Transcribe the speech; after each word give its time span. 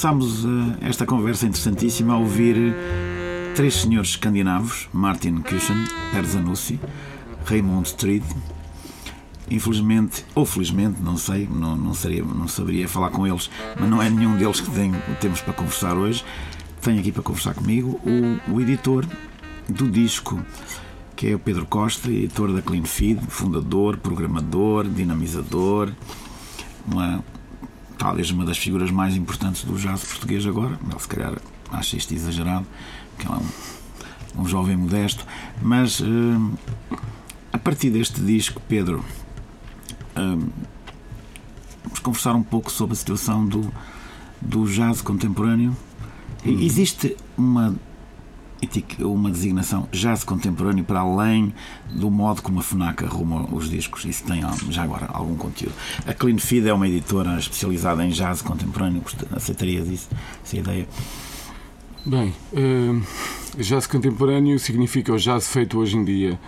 começámos 0.00 0.46
uh, 0.46 0.78
esta 0.80 1.04
conversa 1.04 1.44
interessantíssima 1.44 2.14
a 2.14 2.16
ouvir 2.16 2.74
três 3.54 3.74
senhores 3.74 4.10
escandinavos: 4.10 4.88
Martin 4.94 5.42
Kuchen, 5.42 5.76
Per 6.10 6.24
Zanussi, 6.24 6.80
Raymond 7.44 7.86
Street. 7.86 8.22
Infelizmente, 9.50 10.24
ou 10.34 10.46
felizmente, 10.46 11.02
não 11.02 11.18
sei, 11.18 11.46
não, 11.46 11.76
não, 11.76 11.92
seria, 11.92 12.24
não 12.24 12.48
saberia 12.48 12.88
falar 12.88 13.10
com 13.10 13.26
eles, 13.26 13.50
mas 13.78 13.90
não 13.90 14.00
é 14.00 14.08
nenhum 14.08 14.38
deles 14.38 14.62
que 14.62 14.70
tem, 14.70 14.90
temos 15.20 15.42
para 15.42 15.52
conversar 15.52 15.98
hoje. 15.98 16.24
Tenho 16.80 16.98
aqui 16.98 17.12
para 17.12 17.22
conversar 17.22 17.52
comigo 17.52 18.00
o, 18.02 18.54
o 18.54 18.60
editor 18.62 19.04
do 19.68 19.86
disco 19.90 20.40
que 21.14 21.28
é 21.28 21.34
o 21.34 21.38
Pedro 21.38 21.66
Costa, 21.66 22.08
editor 22.08 22.54
da 22.54 22.62
Clean 22.62 22.84
Feed, 22.84 23.20
fundador, 23.28 23.98
programador, 23.98 24.88
dinamizador, 24.88 25.92
uma, 26.90 27.22
talvez 28.00 28.30
uma 28.30 28.46
das 28.46 28.56
figuras 28.56 28.90
mais 28.90 29.14
importantes 29.14 29.62
do 29.62 29.74
jazz 29.74 30.02
português 30.02 30.46
agora. 30.46 30.80
Ele, 30.90 30.98
se 30.98 31.06
calhar, 31.06 31.34
acha 31.70 31.98
isto 31.98 32.14
exagerado, 32.14 32.66
que 33.18 33.26
é 33.26 33.30
um, 33.30 34.40
um 34.42 34.48
jovem 34.48 34.74
modesto, 34.74 35.26
mas 35.60 36.00
uh, 36.00 36.58
a 37.52 37.58
partir 37.58 37.90
deste 37.90 38.22
disco, 38.22 38.62
Pedro, 38.66 39.04
uh, 40.16 40.50
vamos 41.84 41.98
conversar 42.02 42.34
um 42.34 42.42
pouco 42.42 42.72
sobre 42.72 42.94
a 42.94 42.96
situação 42.96 43.44
do, 43.44 43.70
do 44.40 44.64
jazz 44.64 45.02
contemporâneo. 45.02 45.76
Hum. 46.44 46.58
Existe 46.58 47.14
uma 47.36 47.76
uma 49.00 49.30
designação 49.30 49.88
jazz 49.90 50.24
contemporâneo 50.24 50.84
para 50.84 51.00
além 51.00 51.52
do 51.90 52.10
modo 52.10 52.42
como 52.42 52.60
a 52.60 52.62
FNAC 52.62 53.04
arruma 53.04 53.48
os 53.52 53.70
discos. 53.70 54.04
Isso 54.04 54.24
tem 54.24 54.42
já 54.70 54.82
agora 54.82 55.06
algum 55.12 55.36
conteúdo. 55.36 55.74
A 56.06 56.12
Clean 56.12 56.38
Feed 56.38 56.68
é 56.68 56.72
uma 56.72 56.88
editora 56.88 57.38
especializada 57.38 58.04
em 58.04 58.10
jazz 58.10 58.42
contemporâneo. 58.42 59.02
Aceitarias 59.34 59.88
isso, 59.88 60.08
essa 60.44 60.56
ideia? 60.56 60.88
Bem, 62.04 62.34
uh, 62.52 63.02
jazz 63.58 63.86
contemporâneo 63.86 64.58
significa 64.58 65.12
o 65.12 65.18
jazz 65.18 65.48
feito 65.48 65.78
hoje 65.78 65.96
em 65.96 66.04
dia. 66.04 66.40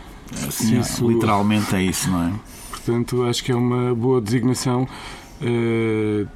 Sim, 0.50 0.80
isso... 0.80 1.06
literalmente 1.08 1.74
é 1.74 1.82
isso, 1.82 2.10
não 2.10 2.24
é? 2.24 2.32
Portanto, 2.70 3.24
acho 3.24 3.44
que 3.44 3.52
é 3.52 3.54
uma 3.54 3.94
boa 3.94 4.20
designação. 4.20 4.88
Uh, 5.40 6.26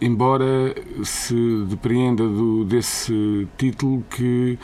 embora 0.00 0.74
se 1.04 1.34
depreenda 1.68 2.26
do, 2.26 2.64
desse 2.64 3.46
título 3.56 4.04
que 4.10 4.58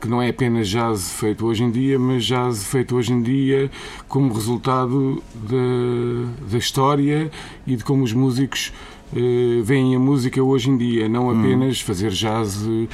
que 0.00 0.08
não 0.08 0.20
é 0.20 0.28
apenas 0.30 0.68
jazz 0.68 1.12
feito 1.12 1.46
hoje 1.46 1.62
em 1.62 1.70
dia, 1.70 1.98
mas 1.98 2.24
jazz 2.24 2.64
feito 2.64 2.96
hoje 2.96 3.12
em 3.12 3.22
dia 3.22 3.70
como 4.08 4.32
resultado 4.32 5.22
da, 5.34 6.50
da 6.50 6.58
história 6.58 7.30
e 7.66 7.76
de 7.76 7.84
como 7.84 8.02
os 8.02 8.12
músicos 8.12 8.72
uh, 9.12 9.62
veem 9.62 9.94
a 9.94 9.98
música 9.98 10.42
hoje 10.42 10.70
em 10.70 10.76
dia, 10.76 11.08
não 11.08 11.28
hum. 11.28 11.38
apenas 11.38 11.80
hum. 11.80 11.84
fazer 11.84 12.10
jazz 12.10 12.62
uh, 12.62 12.88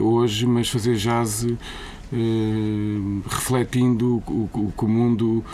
hoje, 0.00 0.46
mas 0.46 0.68
fazer 0.68 0.96
jazz 0.96 1.42
uh, 1.44 3.22
refletindo 3.28 4.22
o, 4.26 4.48
o, 4.52 4.72
que 4.76 4.84
o 4.84 4.88
mundo 4.88 5.44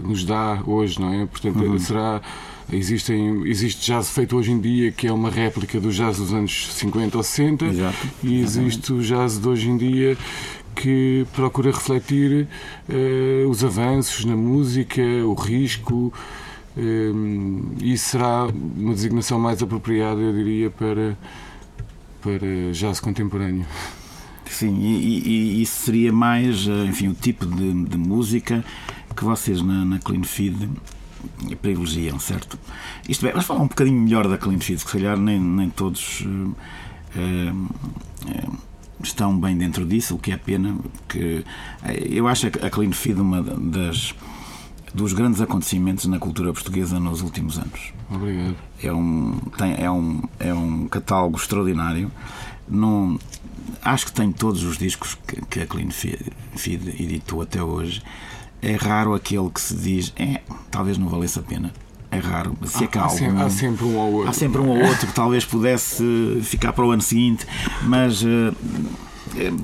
nos 0.00 0.22
dá 0.22 0.62
hoje, 0.66 1.00
não 1.00 1.14
é? 1.14 1.24
Portanto, 1.24 1.60
uhum. 1.60 1.78
será 1.78 2.20
Existem, 2.70 3.46
existe 3.46 3.86
jazz 3.86 4.10
feito 4.10 4.36
hoje 4.36 4.52
em 4.52 4.60
dia 4.60 4.92
que 4.92 5.06
é 5.06 5.12
uma 5.12 5.30
réplica 5.30 5.80
do 5.80 5.90
jazz 5.90 6.18
dos 6.18 6.34
anos 6.34 6.68
50 6.74 7.16
ou 7.16 7.22
60 7.22 7.64
Exato. 7.64 8.08
e 8.22 8.40
existe 8.40 8.92
o 8.92 9.00
jazz 9.00 9.38
de 9.38 9.48
hoje 9.48 9.70
em 9.70 9.76
dia 9.78 10.18
que 10.74 11.26
procura 11.32 11.70
refletir 11.70 12.46
uh, 12.88 13.48
os 13.48 13.64
avanços 13.64 14.24
na 14.24 14.36
música, 14.36 15.02
o 15.02 15.34
risco. 15.34 16.12
Um, 16.76 17.72
eh, 17.80 17.86
e 17.86 17.98
será 17.98 18.46
uma 18.46 18.94
designação 18.94 19.40
mais 19.40 19.60
apropriada, 19.60 20.20
eu 20.20 20.32
diria, 20.32 20.70
para, 20.70 21.18
para 22.22 22.70
jazz 22.72 23.00
contemporâneo. 23.00 23.66
Sim, 24.48 24.78
e, 24.80 25.60
isso 25.60 25.86
seria 25.86 26.12
mais, 26.12 26.68
eh, 26.68 26.84
enfim, 26.84 27.08
o 27.08 27.14
tipo 27.14 27.44
de, 27.44 27.84
de 27.84 27.96
música 27.96 28.64
que 29.16 29.24
vocês 29.24 29.60
na, 29.60 29.84
na 29.84 29.98
Clean 29.98 30.22
Feed 30.22 30.70
privilegiam, 31.60 32.18
certo? 32.18 32.58
Isto 33.08 33.26
é, 33.26 33.30
vamos 33.30 33.46
falar 33.46 33.60
um 33.60 33.68
bocadinho 33.68 34.00
melhor 34.00 34.28
da 34.28 34.38
Clean 34.38 34.58
Feed, 34.58 34.82
que 34.82 34.86
se 34.90 34.96
calhar 34.96 35.16
nem, 35.16 35.40
nem 35.40 35.70
todos 35.70 36.22
uh, 36.22 36.54
uh, 37.16 38.58
estão 39.02 39.38
bem 39.38 39.56
dentro 39.56 39.86
disso, 39.86 40.16
o 40.16 40.18
que 40.18 40.32
é 40.32 40.36
pena, 40.36 40.76
porque 40.92 41.44
eu 42.10 42.26
acho 42.26 42.46
a 42.46 42.70
Clean 42.70 42.92
Feed 42.92 43.20
uma 43.20 43.42
das 43.42 44.14
dos 44.94 45.12
grandes 45.12 45.40
acontecimentos 45.40 46.06
na 46.06 46.18
cultura 46.18 46.52
portuguesa 46.52 46.98
nos 46.98 47.20
últimos 47.20 47.58
anos. 47.58 47.92
Obrigado. 48.10 48.56
É 48.82 48.92
um, 48.92 49.38
tem, 49.56 49.74
é 49.78 49.90
um, 49.90 50.22
é 50.38 50.52
um 50.52 50.88
catálogo 50.88 51.36
extraordinário. 51.36 52.10
Não, 52.66 53.18
acho 53.82 54.06
que 54.06 54.12
tem 54.12 54.32
todos 54.32 54.62
os 54.62 54.78
discos 54.78 55.16
que, 55.26 55.44
que 55.46 55.60
a 55.60 55.66
Clean 55.66 55.90
Feed, 55.90 56.32
Feed 56.56 57.02
editou 57.02 57.42
até 57.42 57.62
hoje 57.62 58.02
é 58.62 58.74
raro 58.74 59.14
aquele 59.14 59.50
que 59.50 59.60
se 59.60 59.74
diz, 59.74 60.12
é, 60.16 60.40
talvez 60.70 60.98
não 60.98 61.08
valesse 61.08 61.38
a 61.38 61.42
pena. 61.42 61.72
É 62.10 62.18
raro. 62.18 62.56
Se 62.64 62.84
é 62.84 62.88
há, 62.94 63.04
há, 63.04 63.08
sempre, 63.08 63.42
há 63.42 63.50
sempre 63.50 63.84
um 63.84 63.96
ou 63.96 64.12
outro. 64.12 64.30
Há 64.30 64.32
sempre 64.32 64.60
um 64.60 64.68
ou 64.68 64.78
outro 64.78 65.06
que 65.06 65.12
talvez 65.12 65.44
pudesse 65.44 66.40
ficar 66.42 66.72
para 66.72 66.84
o 66.84 66.90
ano 66.90 67.02
seguinte, 67.02 67.46
mas. 67.84 68.22
Uh, 68.22 68.54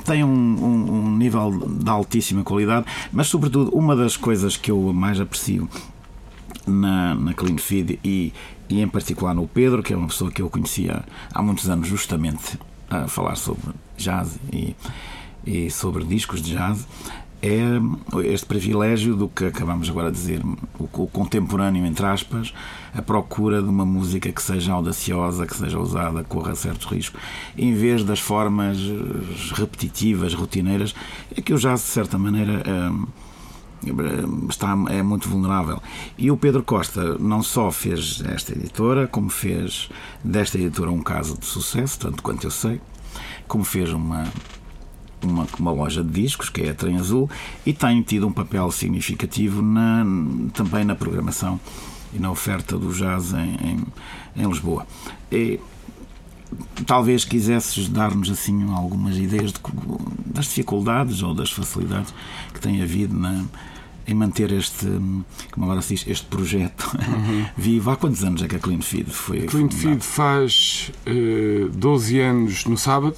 tem 0.04 0.22
um, 0.22 0.28
um, 0.28 0.92
um, 0.92 1.16
nível 1.16 1.50
de 1.50 1.90
altíssima 1.90 2.44
qualidade, 2.44 2.86
mas 3.10 3.28
sobretudo 3.28 3.70
uma 3.70 3.96
das 3.96 4.16
coisas 4.16 4.56
que 4.58 4.70
eu 4.70 4.92
mais 4.92 5.18
aprecio 5.18 5.68
na, 6.66 7.14
na 7.14 7.34
Clean 7.34 7.56
Feed 7.56 7.98
e, 8.04 8.32
e 8.68 8.80
em 8.80 8.86
particular 8.86 9.34
no 9.34 9.48
Pedro, 9.48 9.82
que 9.82 9.92
é 9.92 9.96
uma 9.96 10.08
pessoa 10.08 10.30
que 10.30 10.42
eu 10.42 10.50
conhecia 10.50 11.02
há 11.32 11.42
muitos 11.42 11.68
anos 11.68 11.88
justamente 11.88 12.58
a 12.90 13.08
falar 13.08 13.36
sobre 13.36 13.72
jazz 13.96 14.38
e, 14.52 14.76
e 15.46 15.70
sobre 15.70 16.04
discos 16.04 16.42
de 16.42 16.52
jazz, 16.52 16.86
é 17.44 18.26
este 18.26 18.46
privilégio 18.46 19.14
do 19.14 19.28
que 19.28 19.44
acabamos 19.44 19.90
agora 19.90 20.10
de 20.10 20.16
dizer, 20.16 20.42
o, 20.78 20.84
o, 20.84 21.06
contemporâneo, 21.06 21.84
entre 21.84 22.06
aspas, 22.06 22.54
a 22.94 23.02
procura 23.02 23.60
de 23.60 23.68
uma 23.68 23.84
música 23.84 24.32
que 24.32 24.42
seja 24.42 24.72
audaciosa, 24.72 25.46
que 25.46 25.54
seja 25.54 25.78
usada, 25.78 26.24
corra 26.24 26.54
certos 26.54 26.86
riscos, 26.86 27.20
em 27.58 27.74
vez 27.74 28.02
das 28.02 28.18
formas 28.18 28.78
eh, 28.78 29.52
repetitivas, 29.52 30.32
rotineiras, 30.32 30.94
é 31.36 31.42
que 31.42 31.52
o 31.52 31.58
jazz, 31.58 31.82
de 31.82 31.88
certa 31.88 32.16
maneira, 32.16 32.62
é, 32.66 34.48
está, 34.48 34.74
é 34.88 35.02
muito 35.02 35.28
vulnerável. 35.28 35.82
E 36.16 36.30
o 36.30 36.38
Pedro 36.38 36.62
Costa 36.62 37.18
não 37.18 37.42
só 37.42 37.70
fez 37.70 38.22
esta 38.24 38.52
editora, 38.52 39.06
como 39.06 39.28
fez 39.28 39.90
desta 40.24 40.56
editora 40.56 40.90
um 40.90 41.02
caso 41.02 41.38
de 41.38 41.44
sucesso, 41.44 41.98
tanto 41.98 42.22
quanto 42.22 42.46
eu 42.46 42.50
sei, 42.50 42.80
como 43.46 43.64
fez 43.64 43.92
uma 43.92 44.24
uma, 45.26 45.46
uma 45.58 45.72
loja 45.72 46.02
de 46.02 46.10
discos, 46.22 46.48
que 46.48 46.62
é 46.62 46.70
a 46.70 46.74
Trem 46.74 46.96
Azul, 46.96 47.28
e 47.64 47.72
tem 47.72 48.02
tido 48.02 48.26
um 48.26 48.32
papel 48.32 48.70
significativo 48.70 49.62
na, 49.62 50.04
também 50.52 50.84
na 50.84 50.94
programação 50.94 51.60
e 52.12 52.18
na 52.18 52.30
oferta 52.30 52.78
do 52.78 52.92
jazz 52.92 53.32
em, 53.32 53.56
em, 53.66 54.42
em 54.42 54.48
Lisboa. 54.48 54.86
E, 55.30 55.58
talvez 56.86 57.24
quisesses 57.24 57.88
dar-nos 57.88 58.30
assim 58.30 58.70
algumas 58.72 59.16
ideias 59.16 59.52
de, 59.52 59.60
das 60.26 60.46
dificuldades 60.46 61.22
ou 61.22 61.34
das 61.34 61.50
facilidades 61.50 62.14
que 62.52 62.60
tem 62.60 62.82
havido 62.82 63.18
na, 63.18 63.44
em 64.06 64.14
manter 64.14 64.52
este, 64.52 64.86
como 65.50 65.66
agora 65.66 65.80
se 65.80 65.94
diz, 65.94 66.06
este 66.06 66.26
projeto 66.26 66.90
uhum. 66.94 67.46
vivo. 67.56 67.90
Há 67.90 67.96
quantos 67.96 68.22
anos 68.22 68.42
é 68.42 68.48
que 68.48 68.56
a 68.56 68.58
Clean 68.58 68.80
Feed 68.80 69.10
foi? 69.10 69.44
A 69.44 69.46
Clean 69.46 69.70
Feed 69.70 70.00
faz 70.00 70.92
uh, 71.06 71.66
eh, 71.66 71.68
12 71.74 72.20
anos 72.20 72.64
no 72.66 72.76
sábado 72.76 73.16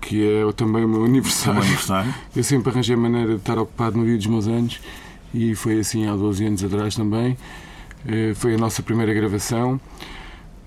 que 0.00 0.26
é 0.26 0.52
também 0.52 0.84
o 0.84 0.88
meu 0.88 1.04
aniversário. 1.06 1.60
aniversário. 1.60 2.14
Eu 2.34 2.42
sempre 2.42 2.70
arranjei 2.70 2.96
maneira 2.96 3.34
de 3.34 3.36
estar 3.36 3.58
ocupado 3.58 3.98
no 3.98 4.04
dia 4.04 4.16
dos 4.16 4.26
meus 4.26 4.46
anos 4.46 4.80
e 5.32 5.54
foi 5.54 5.80
assim 5.80 6.06
há 6.06 6.16
12 6.16 6.44
anos 6.44 6.64
atrás 6.64 6.94
também. 6.94 7.36
Eh, 8.06 8.32
foi 8.34 8.54
a 8.54 8.58
nossa 8.58 8.82
primeira 8.82 9.12
gravação. 9.12 9.80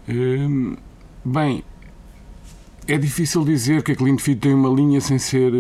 Eh, 0.07 0.77
bem, 1.25 1.63
é 2.88 2.97
difícil 2.97 3.44
dizer 3.44 3.83
que 3.83 3.94
a 3.94 3.95
Clean 3.95 4.18
Fit 4.18 4.39
tem 4.39 4.53
uma 4.53 4.69
linha 4.69 5.00
sem 5.01 5.18
ser. 5.18 5.53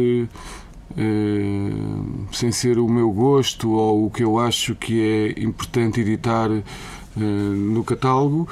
Uh, 0.95 2.27
sem 2.31 2.51
ser 2.51 2.77
o 2.77 2.87
meu 2.87 3.09
gosto 3.09 3.71
ou 3.71 4.05
o 4.05 4.11
que 4.11 4.23
eu 4.23 4.37
acho 4.37 4.75
que 4.75 5.01
é 5.01 5.41
importante 5.41 6.01
editar 6.01 6.51
uh, 6.51 7.19
no 7.19 7.83
catálogo. 7.83 8.47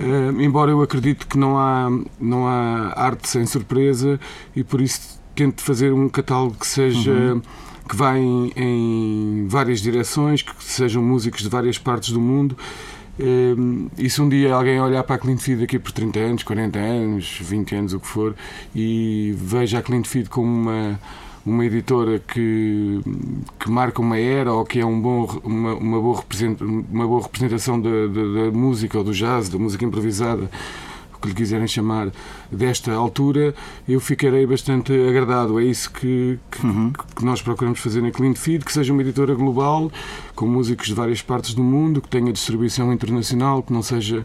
Uh, 0.00 0.40
embora 0.40 0.70
eu 0.70 0.80
acredite 0.80 1.26
que 1.26 1.36
não 1.36 1.58
há, 1.58 1.90
não 2.18 2.46
há 2.46 2.92
arte 2.96 3.28
sem 3.28 3.44
surpresa 3.44 4.18
e 4.56 4.64
por 4.64 4.80
isso 4.80 5.20
tento 5.34 5.62
fazer 5.62 5.92
um 5.92 6.08
catálogo 6.08 6.56
que 6.58 6.66
seja. 6.66 7.12
Uhum. 7.12 7.42
que 7.88 7.96
vá 7.96 8.16
em, 8.16 8.52
em, 8.54 9.46
várias 9.48 9.80
direções, 9.80 10.42
que 10.42 10.52
sejam 10.62 11.02
músicos 11.02 11.42
de 11.42 11.48
várias 11.48 11.76
partes 11.76 12.10
do 12.12 12.20
mundo. 12.20 12.56
Uh, 13.18 13.90
e 13.98 14.08
se 14.08 14.22
um 14.22 14.28
dia 14.28 14.54
alguém 14.54 14.80
olhar 14.80 15.02
para 15.02 15.16
a 15.16 15.18
Clint 15.18 15.40
Feed 15.40 15.64
aqui 15.64 15.78
por 15.78 15.90
30 15.90 16.18
anos, 16.20 16.42
40 16.44 16.78
anos, 16.78 17.38
20 17.42 17.74
anos, 17.74 17.92
o 17.92 18.00
que 18.00 18.06
for, 18.06 18.34
e 18.74 19.34
veja 19.36 19.80
a 19.80 19.82
Clint 19.82 20.06
Feed 20.06 20.30
como 20.30 20.46
uma, 20.46 21.00
uma 21.44 21.64
editora 21.64 22.18
que, 22.18 23.00
que 23.58 23.70
marca 23.70 24.00
uma 24.00 24.18
era 24.18 24.52
ou 24.52 24.64
que 24.64 24.80
é 24.80 24.86
um 24.86 25.00
bom, 25.00 25.24
uma, 25.42 25.74
uma, 25.74 26.00
boa, 26.00 26.18
represent, 26.18 26.60
uma 26.60 27.06
boa 27.06 27.22
representação 27.22 27.80
da, 27.80 28.06
da, 28.06 28.44
da 28.44 28.50
música 28.52 28.98
ou 28.98 29.04
do 29.04 29.12
jazz, 29.12 29.48
da 29.48 29.58
música 29.58 29.84
improvisada 29.84 30.50
que 31.20 31.28
lhe 31.28 31.34
quiserem 31.34 31.66
chamar, 31.66 32.10
desta 32.50 32.92
altura, 32.92 33.54
eu 33.86 34.00
ficarei 34.00 34.46
bastante 34.46 34.92
agradado. 34.92 35.60
É 35.60 35.64
isso 35.64 35.90
que, 35.90 36.38
que, 36.50 36.66
uhum. 36.66 36.92
que 37.14 37.24
nós 37.24 37.42
procuramos 37.42 37.78
fazer 37.80 38.00
na 38.00 38.10
Clean 38.10 38.34
Feed, 38.34 38.64
que 38.64 38.72
seja 38.72 38.92
uma 38.92 39.02
editora 39.02 39.34
global, 39.34 39.92
com 40.34 40.46
músicos 40.46 40.86
de 40.86 40.94
várias 40.94 41.20
partes 41.20 41.54
do 41.54 41.62
mundo, 41.62 42.00
que 42.00 42.08
tenha 42.08 42.32
distribuição 42.32 42.92
internacional, 42.92 43.62
que 43.62 43.72
não 43.72 43.82
seja 43.82 44.24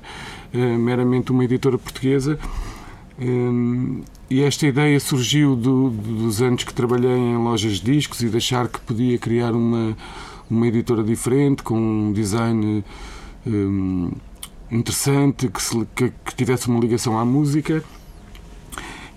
uh, 0.54 0.80
meramente 0.80 1.32
uma 1.32 1.44
editora 1.44 1.78
portuguesa. 1.78 2.40
Um, 3.20 4.02
e 4.30 4.42
esta 4.42 4.68
ideia 4.68 5.00
surgiu 5.00 5.56
do, 5.56 5.90
dos 5.90 6.42
anos 6.42 6.64
que 6.64 6.74
trabalhei 6.74 7.16
em 7.16 7.38
lojas 7.38 7.80
de 7.80 7.94
discos 7.94 8.22
e 8.22 8.30
de 8.30 8.38
achar 8.38 8.68
que 8.68 8.80
podia 8.80 9.18
criar 9.18 9.54
uma, 9.54 9.96
uma 10.50 10.68
editora 10.68 11.04
diferente, 11.04 11.64
com 11.64 11.78
um 11.78 12.12
design 12.12 12.84
um, 13.46 14.12
interessante, 14.70 15.48
que, 15.48 15.62
se, 15.62 15.88
que, 15.96 16.12
que, 16.26 16.36
tivesse 16.36 16.68
uma 16.68 16.80
ligação 16.80 17.18
à 17.18 17.24
música. 17.24 17.84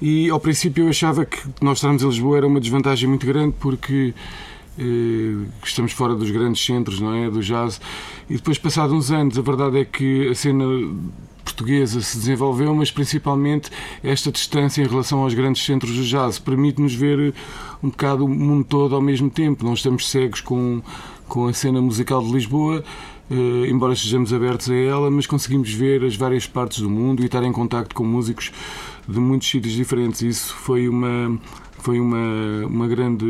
E 0.01 0.31
ao 0.31 0.39
princípio 0.39 0.85
eu 0.85 0.91
achava 0.91 1.25
que 1.25 1.39
nós 1.61 1.79
estarmos 1.79 2.03
em 2.03 2.07
Lisboa 2.07 2.37
era 2.37 2.47
uma 2.47 2.61
desvantagem 2.61 3.09
muito 3.09 3.27
grande 3.27 3.57
porque 3.59 4.15
eh, 4.79 5.49
estamos 5.65 5.91
fora 5.91 6.15
dos 6.15 6.31
grandes 6.31 6.65
centros, 6.65 7.01
não 7.01 7.13
é? 7.13 7.29
Do 7.29 7.41
jazz. 7.43 7.81
E 8.31 8.35
depois, 8.35 8.59
passados 8.59 8.95
uns 8.95 9.11
anos, 9.11 9.37
a 9.37 9.43
verdade 9.43 9.81
é 9.81 9.85
que 9.85 10.29
a 10.29 10.35
cena 10.37 10.65
portuguesa 11.49 12.01
se 12.01 12.19
desenvolveu, 12.19 12.75
mas 12.75 12.91
principalmente 12.91 13.71
esta 14.03 14.31
distância 14.31 14.83
em 14.83 14.87
relação 14.87 15.21
aos 15.21 15.33
grandes 15.33 15.65
centros 15.65 15.97
do 15.97 16.05
jazz 16.05 16.39
permite-nos 16.39 16.95
ver 16.95 17.35
um 17.83 17.89
bocado 17.89 18.25
o 18.25 18.29
mundo 18.29 18.65
todo 18.65 18.95
ao 18.95 19.01
mesmo 19.01 19.31
tempo. 19.31 19.65
Não 19.65 19.75
estamos 19.75 20.09
cegos 20.11 20.41
com, 20.41 20.83
com 21.27 21.47
a 21.47 21.53
cena 21.53 21.81
musical 21.81 22.23
de 22.23 22.33
Lisboa, 22.33 22.85
Uh, 23.31 23.67
embora 23.67 23.93
estejamos 23.93 24.33
abertos 24.33 24.71
a 24.71 24.75
ela, 24.75 25.11
mas 25.11 25.27
conseguimos 25.27 25.71
ver 25.71 26.03
as 26.03 26.17
várias 26.17 26.47
partes 26.47 26.81
do 26.81 26.89
mundo 26.89 27.23
e 27.23 27.27
estar 27.27 27.45
em 27.45 27.53
contacto 27.53 27.95
com 27.95 28.03
músicos 28.03 28.51
de 29.09 29.19
muitos 29.19 29.49
sítios 29.49 29.75
diferentes. 29.75 30.21
Isso 30.23 30.55
foi 30.55 30.89
uma 30.89 31.39
foi 31.81 32.01
uma, 32.01 32.67
uma 32.67 32.89
grande 32.89 33.25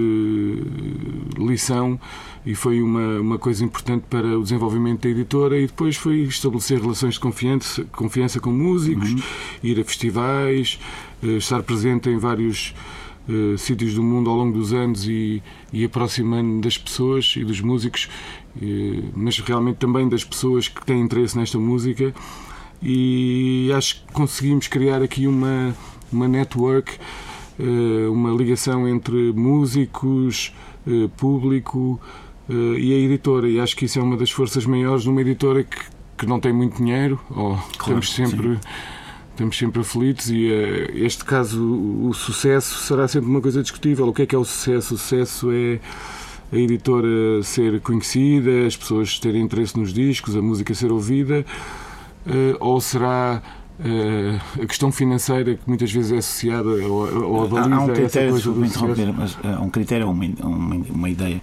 lição 1.36 2.00
e 2.46 2.54
foi 2.54 2.80
uma, 2.82 3.20
uma 3.20 3.38
coisa 3.38 3.62
importante 3.62 4.04
para 4.08 4.38
o 4.38 4.42
desenvolvimento 4.42 5.02
da 5.02 5.10
editora 5.10 5.58
e 5.58 5.66
depois 5.66 5.96
foi 5.96 6.20
estabelecer 6.22 6.80
relações 6.80 7.14
de 7.14 7.20
confiança, 7.20 7.84
confiança 7.92 8.40
com 8.40 8.50
músicos, 8.50 9.12
uhum. 9.12 9.20
ir 9.62 9.78
a 9.78 9.84
festivais, 9.84 10.80
eh, 11.22 11.36
estar 11.36 11.62
presente 11.62 12.08
em 12.08 12.16
vários 12.16 12.74
uh, 13.28 13.58
sítios 13.58 13.94
do 13.94 14.02
mundo 14.02 14.30
ao 14.30 14.36
longo 14.36 14.58
dos 14.58 14.72
anos 14.72 15.06
e, 15.06 15.42
e 15.70 15.84
aproximando 15.84 16.62
das 16.62 16.78
pessoas 16.78 17.34
e 17.36 17.44
dos 17.44 17.60
músicos 17.60 18.08
mas 19.14 19.38
realmente 19.38 19.76
também 19.76 20.08
das 20.08 20.24
pessoas 20.24 20.68
que 20.68 20.84
têm 20.84 21.00
interesse 21.00 21.38
nesta 21.38 21.58
música 21.58 22.12
e 22.82 23.70
acho 23.76 23.96
que 23.96 24.12
conseguimos 24.12 24.68
criar 24.68 25.02
aqui 25.02 25.26
uma, 25.26 25.74
uma 26.12 26.28
network, 26.28 26.98
eh, 27.58 28.08
uma 28.08 28.30
ligação 28.30 28.88
entre 28.88 29.32
músicos, 29.32 30.54
eh, 30.86 31.08
público 31.16 32.00
eh, 32.48 32.52
e 32.78 32.92
a 32.92 32.96
editora. 32.96 33.48
E 33.48 33.58
acho 33.58 33.76
que 33.76 33.84
isso 33.84 33.98
é 33.98 34.02
uma 34.02 34.16
das 34.16 34.30
forças 34.30 34.64
maiores 34.64 35.04
numa 35.04 35.20
editora 35.20 35.64
que, 35.64 35.78
que 36.16 36.26
não 36.26 36.38
tem 36.38 36.52
muito 36.52 36.76
dinheiro, 36.76 37.20
ou 37.30 37.56
claro, 37.78 38.00
estamos 38.00 38.14
sempre. 38.14 38.58
Estamos 39.30 39.56
sempre 39.56 39.80
aflitos 39.82 40.30
e, 40.30 40.48
este 40.96 41.24
caso, 41.24 41.62
o, 41.62 42.12
sucesso 42.12 42.76
será 42.80 43.06
sempre 43.06 43.30
uma 43.30 43.40
coisa 43.40 43.62
discutível. 43.62 44.08
O 44.08 44.12
que 44.12 44.22
é 44.22 44.26
que 44.26 44.34
é 44.34 44.38
o 44.38 44.44
sucesso? 44.44 44.96
O 44.96 44.98
sucesso 44.98 45.52
é 45.52 45.78
a 46.52 46.56
editora 46.56 47.40
ser 47.44 47.80
conhecida, 47.80 48.66
as 48.66 48.76
pessoas 48.76 49.20
terem 49.20 49.42
interesse 49.42 49.78
nos 49.78 49.92
discos, 49.92 50.34
a 50.34 50.42
música 50.42 50.74
ser 50.74 50.90
ouvida, 50.90 51.46
ou 52.60 52.80
será 52.80 53.42
eh, 53.80 54.40
a 54.60 54.66
questão 54.66 54.90
financeira 54.90 55.54
que 55.54 55.62
muitas 55.64 55.92
vezes 55.92 56.10
é 56.10 56.18
associada 56.18 56.68
ou, 56.68 57.46
ou 57.46 57.56
Há 57.56 57.80
um 57.80 57.86
critério, 57.94 58.36
interromper, 58.64 59.12
mas 59.12 59.38
há 59.44 59.48
eh, 59.48 59.58
um 59.60 59.70
critério, 59.70 60.10
uma, 60.10 60.24
uma, 60.42 60.74
uma 60.74 61.08
ideia 61.08 61.40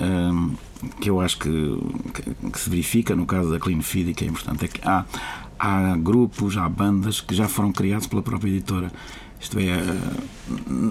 um, 0.00 0.54
que 1.00 1.08
eu 1.08 1.20
acho 1.20 1.38
que, 1.38 1.78
que, 2.12 2.50
que, 2.50 2.58
se 2.58 2.68
verifica 2.68 3.14
no 3.14 3.24
caso 3.24 3.52
da 3.52 3.60
Clean 3.60 3.80
Feed 3.82 4.10
e 4.10 4.14
que 4.14 4.24
é 4.24 4.26
importante, 4.26 4.64
é 4.64 4.68
que 4.68 4.80
há, 4.82 5.04
há 5.56 5.96
grupos, 5.96 6.56
há 6.56 6.68
bandas 6.68 7.20
que 7.20 7.36
já 7.36 7.46
foram 7.46 7.70
criados 7.70 8.08
pela 8.08 8.22
própria 8.22 8.50
editora 8.50 8.90
isto 9.40 9.58
é, 9.58 9.82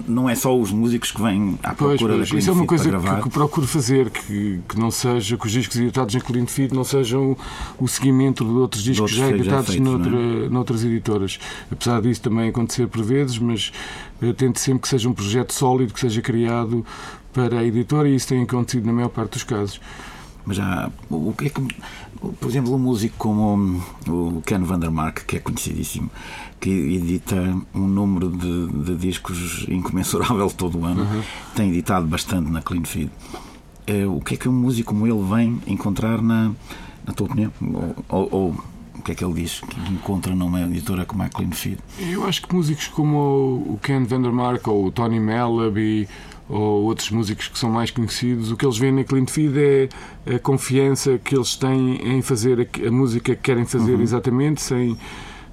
não 0.08 0.28
é 0.28 0.34
só 0.34 0.58
os 0.58 0.72
músicos 0.72 1.12
que 1.12 1.22
vêm 1.22 1.56
à 1.62 1.72
procura 1.72 2.14
pois, 2.16 2.30
pois. 2.30 2.42
Isso 2.42 2.50
é 2.50 2.52
uma 2.52 2.66
coisa 2.66 2.90
que, 2.90 3.22
que, 3.22 3.30
procuro 3.30 3.66
fazer, 3.66 4.10
que, 4.10 4.60
que 4.68 4.78
não 4.78 4.90
seja 4.90 5.36
que 5.36 5.46
os 5.46 5.52
discos 5.52 5.76
editados 5.76 6.14
em 6.16 6.20
Clean 6.20 6.46
Feed 6.46 6.74
não 6.74 6.82
sejam 6.82 7.36
o 7.78 7.86
seguimento 7.86 8.44
de 8.44 8.50
outros 8.50 8.82
discos 8.82 9.12
de 9.12 9.20
outros 9.20 9.30
já 9.30 9.36
editados 9.36 9.66
já 9.66 9.72
feitos, 9.72 9.88
noutra, 9.88 10.16
é? 10.16 10.48
noutras 10.48 10.84
editoras. 10.84 11.38
Apesar 11.70 12.02
disso 12.02 12.22
também 12.22 12.48
acontecer 12.48 12.88
por 12.88 13.04
vezes, 13.04 13.38
mas 13.38 13.72
tento 14.36 14.58
sempre 14.58 14.82
que 14.82 14.88
seja 14.88 15.08
um 15.08 15.14
projeto 15.14 15.54
sólido, 15.54 15.94
que 15.94 16.00
seja 16.00 16.20
criado 16.20 16.84
para 17.32 17.60
a 17.60 17.64
editora 17.64 18.08
e 18.08 18.16
isso 18.16 18.26
tem 18.26 18.42
acontecido 18.42 18.84
na 18.84 18.92
maior 18.92 19.10
parte 19.10 19.34
dos 19.34 19.44
casos. 19.44 19.80
Mas 20.50 20.56
já, 20.56 20.90
o 21.08 21.32
que 21.32 21.46
é 21.46 21.48
que, 21.48 21.60
por 22.40 22.48
exemplo, 22.50 22.74
um 22.74 22.78
músico 22.78 23.14
como 23.16 23.80
o 24.08 24.42
Ken 24.44 24.58
Vandermark, 24.58 25.24
que 25.24 25.36
é 25.36 25.38
conhecidíssimo, 25.38 26.10
que 26.58 26.68
edita 26.68 27.56
um 27.72 27.86
número 27.86 28.28
de, 28.28 28.66
de 28.66 28.96
discos 28.96 29.64
incomensurável 29.68 30.50
todo 30.50 30.80
o 30.80 30.84
ano, 30.84 31.02
uhum. 31.02 31.22
tem 31.54 31.68
editado 31.68 32.04
bastante 32.08 32.50
na 32.50 32.60
Clean 32.62 32.82
Feed. 32.82 33.12
É, 33.86 34.04
o 34.04 34.20
que 34.20 34.34
é 34.34 34.36
que 34.36 34.48
um 34.48 34.52
músico 34.52 34.92
como 34.92 35.06
ele 35.06 35.22
vem 35.22 35.60
encontrar 35.68 36.20
na, 36.20 36.50
na 37.06 37.12
tua 37.14 37.28
opinião? 37.28 37.52
Ou, 38.08 38.28
ou, 38.32 38.64
o 38.98 39.02
que 39.02 39.12
é 39.12 39.14
que 39.14 39.24
ele 39.24 39.34
diz 39.34 39.60
que 39.60 39.92
encontra 39.92 40.34
numa 40.34 40.62
editora 40.62 41.04
como 41.04 41.22
a 41.22 41.28
Clean 41.28 41.52
Feed? 41.52 41.78
Eu 42.00 42.26
acho 42.26 42.42
que 42.42 42.52
músicos 42.52 42.88
como 42.88 43.18
o 43.68 43.78
Ken 43.80 44.02
Vandermark 44.02 44.66
ou 44.66 44.86
o 44.86 44.90
Tony 44.90 45.20
Malaby 45.20 46.08
ou 46.50 46.82
outros 46.82 47.10
músicos 47.10 47.46
que 47.46 47.58
são 47.58 47.70
mais 47.70 47.90
conhecidos, 47.90 48.50
o 48.50 48.56
que 48.56 48.66
eles 48.66 48.76
veem 48.76 48.92
na 48.92 49.04
Clint 49.04 49.30
Feed 49.30 49.56
é 49.58 49.88
a 50.34 50.38
confiança 50.38 51.18
que 51.18 51.36
eles 51.36 51.54
têm 51.54 52.16
em 52.16 52.20
fazer 52.22 52.60
a, 52.60 52.88
a 52.88 52.90
música 52.90 53.36
que 53.36 53.40
querem 53.40 53.64
fazer 53.64 53.94
uhum. 53.94 54.02
exatamente, 54.02 54.60
sem, 54.60 54.98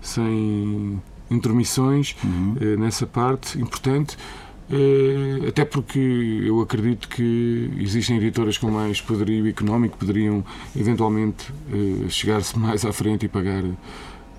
sem 0.01 0.99
intermissões 1.29 2.15
uhum. 2.23 2.55
uh, 2.59 2.79
nessa 2.79 3.05
parte 3.05 3.61
importante. 3.61 4.17
Uh, 4.69 5.47
até 5.47 5.63
porque 5.63 5.99
eu 6.43 6.59
acredito 6.59 7.07
que 7.07 7.71
existem 7.79 8.17
editoras 8.17 8.57
com 8.57 8.69
mais 8.69 8.99
poderio 8.99 9.47
económico 9.47 9.93
que 9.93 10.05
poderiam 10.05 10.43
eventualmente 10.75 11.53
uh, 11.71 12.09
chegar-se 12.09 12.57
mais 12.57 12.83
à 12.83 12.91
frente 12.91 13.27
e 13.27 13.29
pagar 13.29 13.63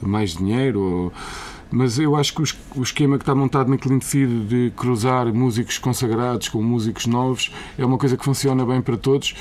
mais 0.03 0.33
dinheiro. 0.35 0.81
Ou, 0.81 1.13
mas 1.71 1.99
eu 1.99 2.17
acho 2.17 2.35
que 2.35 2.43
o 2.77 2.83
esquema 2.83 3.19
que 3.19 3.23
está 3.23 3.35
montado 3.35 3.69
na 3.69 3.77
Clint 3.77 4.03
Feed 4.03 4.47
de 4.47 4.73
cruzar 4.77 5.33
músicos 5.33 5.79
consagrados 5.79 6.49
com 6.49 6.63
músicos 6.63 7.07
novos 7.07 7.53
é 7.77 7.85
uma 7.85 7.99
coisa 7.99 8.17
que 8.17 8.25
funciona 8.25 8.65
bem 8.65 8.81
para 8.81 8.97
todos. 8.97 9.35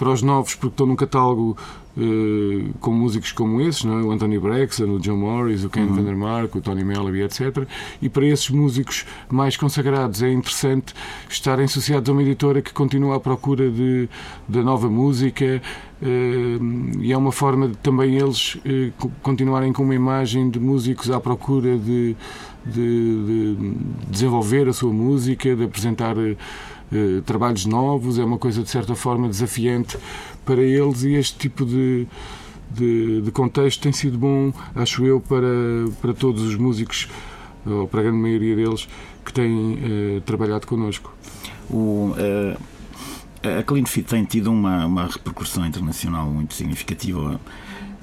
Para 0.00 0.08
os 0.12 0.22
novos, 0.22 0.54
porque 0.54 0.72
estão 0.72 0.86
num 0.86 0.96
catálogo 0.96 1.58
uh, 1.94 2.72
com 2.80 2.90
músicos 2.90 3.32
como 3.32 3.60
esses, 3.60 3.84
não 3.84 3.98
é? 3.98 4.02
o 4.02 4.10
Anthony 4.10 4.38
Braxton, 4.38 4.84
o 4.84 4.98
John 4.98 5.16
Morris, 5.16 5.62
o 5.62 5.68
Ken 5.68 5.82
uhum. 5.82 5.94
Vandermark, 5.94 6.56
o 6.56 6.60
Tony 6.62 6.82
Melby, 6.82 7.20
etc. 7.20 7.68
E 8.00 8.08
para 8.08 8.24
esses 8.24 8.48
músicos 8.48 9.04
mais 9.28 9.58
consagrados 9.58 10.22
é 10.22 10.32
interessante 10.32 10.94
estarem 11.28 11.66
associados 11.66 12.08
a 12.08 12.12
uma 12.12 12.22
editora 12.22 12.62
que 12.62 12.72
continua 12.72 13.16
à 13.16 13.20
procura 13.20 13.70
de, 13.70 14.08
de 14.48 14.62
nova 14.62 14.88
música, 14.88 15.60
Uh, 16.02 16.98
e 16.98 17.12
é 17.12 17.16
uma 17.18 17.30
forma 17.30 17.68
de 17.68 17.76
também 17.76 18.16
eles 18.16 18.54
uh, 18.54 19.10
continuarem 19.20 19.70
com 19.70 19.82
uma 19.82 19.94
imagem 19.94 20.48
de 20.48 20.58
músicos 20.58 21.10
à 21.10 21.20
procura 21.20 21.76
de, 21.76 22.16
de, 22.64 23.54
de 23.54 23.74
desenvolver 24.08 24.66
a 24.66 24.72
sua 24.72 24.94
música, 24.94 25.54
de 25.54 25.64
apresentar 25.64 26.16
uh, 26.92 27.22
trabalhos 27.22 27.66
novos, 27.66 28.18
é 28.18 28.24
uma 28.24 28.38
coisa 28.38 28.62
de 28.62 28.70
certa 28.70 28.94
forma 28.94 29.28
desafiante 29.28 29.98
para 30.44 30.62
eles 30.62 31.02
e 31.02 31.14
este 31.14 31.38
tipo 31.38 31.64
de, 31.64 32.06
de, 32.70 33.22
de 33.22 33.30
contexto 33.30 33.82
tem 33.82 33.92
sido 33.92 34.18
bom, 34.18 34.52
acho 34.74 35.04
eu, 35.04 35.20
para, 35.20 35.46
para 36.00 36.12
todos 36.14 36.42
os 36.42 36.56
músicos, 36.56 37.08
ou 37.66 37.86
para 37.86 38.00
a 38.00 38.02
grande 38.04 38.18
maioria 38.18 38.56
deles, 38.56 38.88
que 39.24 39.32
têm 39.32 39.78
trabalhado 40.24 40.66
connosco. 40.66 41.12
O, 41.68 42.14
a 43.42 43.62
Clean 43.62 43.86
Fit 43.86 44.06
tem 44.06 44.24
tido 44.24 44.50
uma, 44.50 44.84
uma 44.84 45.06
repercussão 45.06 45.64
internacional 45.64 46.26
muito 46.26 46.52
significativa, 46.54 47.40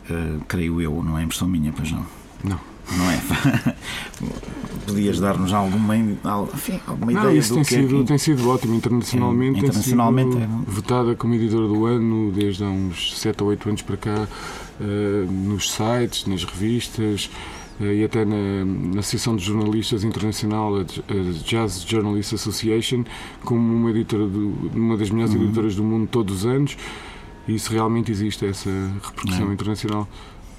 uh, 0.10 0.46
creio 0.48 0.82
eu, 0.82 1.04
não 1.04 1.18
é 1.18 1.24
impressão 1.24 1.48
minha, 1.48 1.72
pois 1.72 1.92
não? 1.92 2.06
Não. 2.44 2.77
Não 2.96 3.12
é? 3.12 3.76
Podias 4.88 5.20
dar-nos 5.20 5.52
alguma, 5.52 5.98
enfim, 5.98 6.80
alguma 6.88 7.12
não, 7.12 7.22
ideia 7.24 7.38
isso 7.38 7.50
do 7.50 7.56
tem 7.56 7.64
que 7.66 7.76
é 7.76 7.82
sido, 7.82 7.96
é 7.96 8.00
que... 8.00 8.06
tem 8.06 8.18
sido 8.18 8.50
ótimo 8.50 8.76
internacionalmente. 8.76 9.58
É, 9.58 9.60
internacionalmente 9.64 10.38
tem 10.38 10.42
sido 10.42 10.54
é, 10.54 10.72
votada 10.72 11.16
como 11.16 11.34
editora 11.34 11.68
do 11.68 11.86
ano 11.86 12.32
desde 12.32 12.64
há 12.64 12.68
uns 12.68 13.20
7 13.20 13.44
ou 13.44 13.50
8 13.50 13.70
anos 13.70 13.82
para 13.82 13.98
cá, 13.98 14.28
uh, 14.80 15.32
nos 15.32 15.72
sites, 15.72 16.26
nas 16.26 16.46
revistas. 16.46 17.30
e 17.82 18.02
até 18.04 18.24
na, 18.24 18.64
na 18.66 19.00
Associação 19.02 19.36
de 19.36 19.44
Jornalistas 19.44 20.06
Internacional, 20.06 20.78
a 20.78 20.84
Jazz 21.44 21.82
Journalist 21.86 22.34
Association, 22.34 23.04
como 23.44 23.60
uma, 23.60 23.90
editora 23.90 24.26
do, 24.26 24.72
uma 24.74 24.96
das 24.96 25.10
melhores 25.10 25.36
uhum. 25.36 25.44
editoras 25.44 25.76
do 25.76 25.84
mundo 25.84 26.08
todos 26.08 26.38
os 26.38 26.46
anos, 26.46 26.78
e 27.46 27.56
isso 27.56 27.74
realmente 27.74 28.10
existe, 28.10 28.46
essa 28.46 28.70
repercussão 29.04 29.50
é. 29.50 29.54
internacional. 29.54 30.08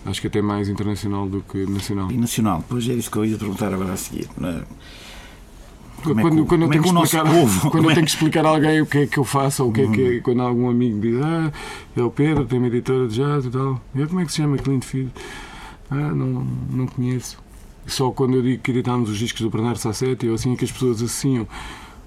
Acho 0.06 0.20
que 0.20 0.26
até 0.26 0.40
mais 0.40 0.68
internacional 0.68 1.28
do 1.28 1.40
que 1.42 1.66
nacional. 1.66 2.10
E 2.10 2.16
nacional, 2.16 2.64
pois 2.68 2.88
é 2.88 2.94
isso 2.94 3.10
que 3.10 3.16
eu 3.16 3.24
ia 3.24 3.36
perguntar 3.36 3.72
agora 3.72 3.92
a 3.92 3.96
seguir. 3.96 4.28
É? 4.42 4.62
Como 6.02 6.20
quando, 6.20 6.38
é 6.38 6.42
que, 6.42 6.48
quando 6.48 6.62
eu, 6.62 6.68
tenho, 6.68 6.80
é 6.80 6.82
que 6.82 6.88
explicar, 6.88 7.24
povo, 7.24 7.70
quando 7.70 7.84
eu 7.84 7.94
tenho 7.94 8.06
que 8.06 8.12
explicar 8.12 8.46
a 8.46 8.48
alguém 8.50 8.80
o 8.80 8.86
que 8.86 8.98
é 8.98 9.06
que 9.06 9.18
eu 9.18 9.24
faço, 9.24 9.64
ou 9.64 9.70
o 9.70 9.72
que 9.72 9.80
é 9.80 9.88
que 9.88 10.02
é, 10.02 10.20
quando 10.20 10.42
algum 10.42 10.70
amigo 10.70 11.00
diz, 11.00 11.20
ah, 11.20 11.52
é 11.96 12.02
o 12.02 12.10
Pedro, 12.10 12.44
tem 12.44 12.58
uma 12.58 12.68
editora 12.68 13.08
de 13.08 13.16
jazz 13.16 13.44
e 13.46 13.50
tal, 13.50 13.80
e 13.94 14.06
como 14.06 14.20
é 14.20 14.24
que 14.24 14.30
se 14.30 14.38
chama 14.38 14.56
Clint 14.58 14.84
Feed? 14.84 15.10
Ah, 15.90 15.96
não, 15.96 16.46
não 16.70 16.86
conheço. 16.86 17.38
Só 17.86 18.10
quando 18.10 18.36
eu 18.36 18.42
digo 18.42 18.62
que 18.62 18.70
editámos 18.70 19.10
os 19.10 19.18
discos 19.18 19.40
do 19.40 19.50
Bernardo 19.50 19.78
Sassetti, 19.78 20.28
ou 20.28 20.34
assim, 20.34 20.52
é 20.52 20.56
que 20.56 20.64
as 20.64 20.70
pessoas 20.70 21.02
associam, 21.02 21.48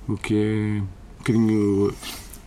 o 0.07 0.15
que 0.15 0.35
é 0.35 0.81
um 0.81 1.17
bocadinho. 1.17 1.93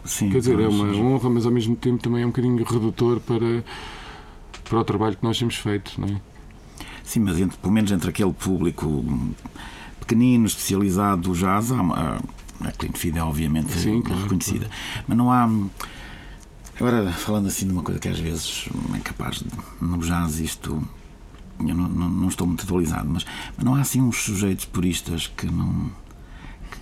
Sim, 0.05 0.31
quer 0.31 0.39
dizer, 0.39 0.61
é 0.61 0.69
uma 0.69 0.87
honra, 0.97 1.29
mas 1.31 1.45
ao 1.45 1.53
mesmo 1.53 1.75
tempo 1.75 2.03
também 2.03 2.23
é 2.23 2.27
um 2.27 2.29
bocadinho 2.29 2.63
redutor 2.63 3.21
para, 3.21 3.65
para 4.75 4.81
o 4.81 4.85
trabalho 4.85 5.17
que 5.17 5.23
nós 5.23 5.39
temos 5.39 5.57
feito, 5.57 6.01
não 6.01 6.09
é? 6.09 6.21
Sim, 7.05 7.21
mas 7.21 7.39
entre, 7.39 7.57
pelo 7.59 7.73
menos 7.73 7.93
entre 7.93 8.11
aquele 8.11 8.33
público 8.33 9.05
pequenino, 10.01 10.47
especializado 10.47 11.23
do 11.23 11.35
jazz, 11.35 11.71
a, 11.71 12.19
a 12.67 12.73
Clint 12.73 12.97
Feed 12.97 13.19
é 13.19 13.23
obviamente 13.23 13.73
Sim, 13.73 14.03
claro, 14.03 14.23
reconhecida. 14.23 14.67
Claro. 14.67 15.05
Mas 15.07 15.19
não 15.19 15.31
há. 15.31 15.49
Agora, 16.77 17.13
falando 17.13 17.47
assim 17.47 17.67
de 17.67 17.73
uma 17.73 17.83
coisa 17.83 18.01
que 18.01 18.09
às 18.09 18.19
vezes 18.19 18.69
é 18.95 18.99
capaz 18.99 19.37
de. 19.37 19.47
No 19.81 19.99
jazz, 19.99 20.41
isto 20.41 20.83
eu 21.61 21.75
não, 21.75 21.89
não, 21.89 22.09
não 22.09 22.29
estou 22.29 22.47
muito 22.47 22.65
atualizado, 22.65 23.09
mas, 23.09 23.25
mas, 23.57 23.65
não 23.65 23.77
há 23.77 23.81
assim 23.81 24.01
uns 24.01 24.17
sujeitos 24.25 24.65
puristas 24.65 25.29
que 25.29 25.47
não 25.47 25.91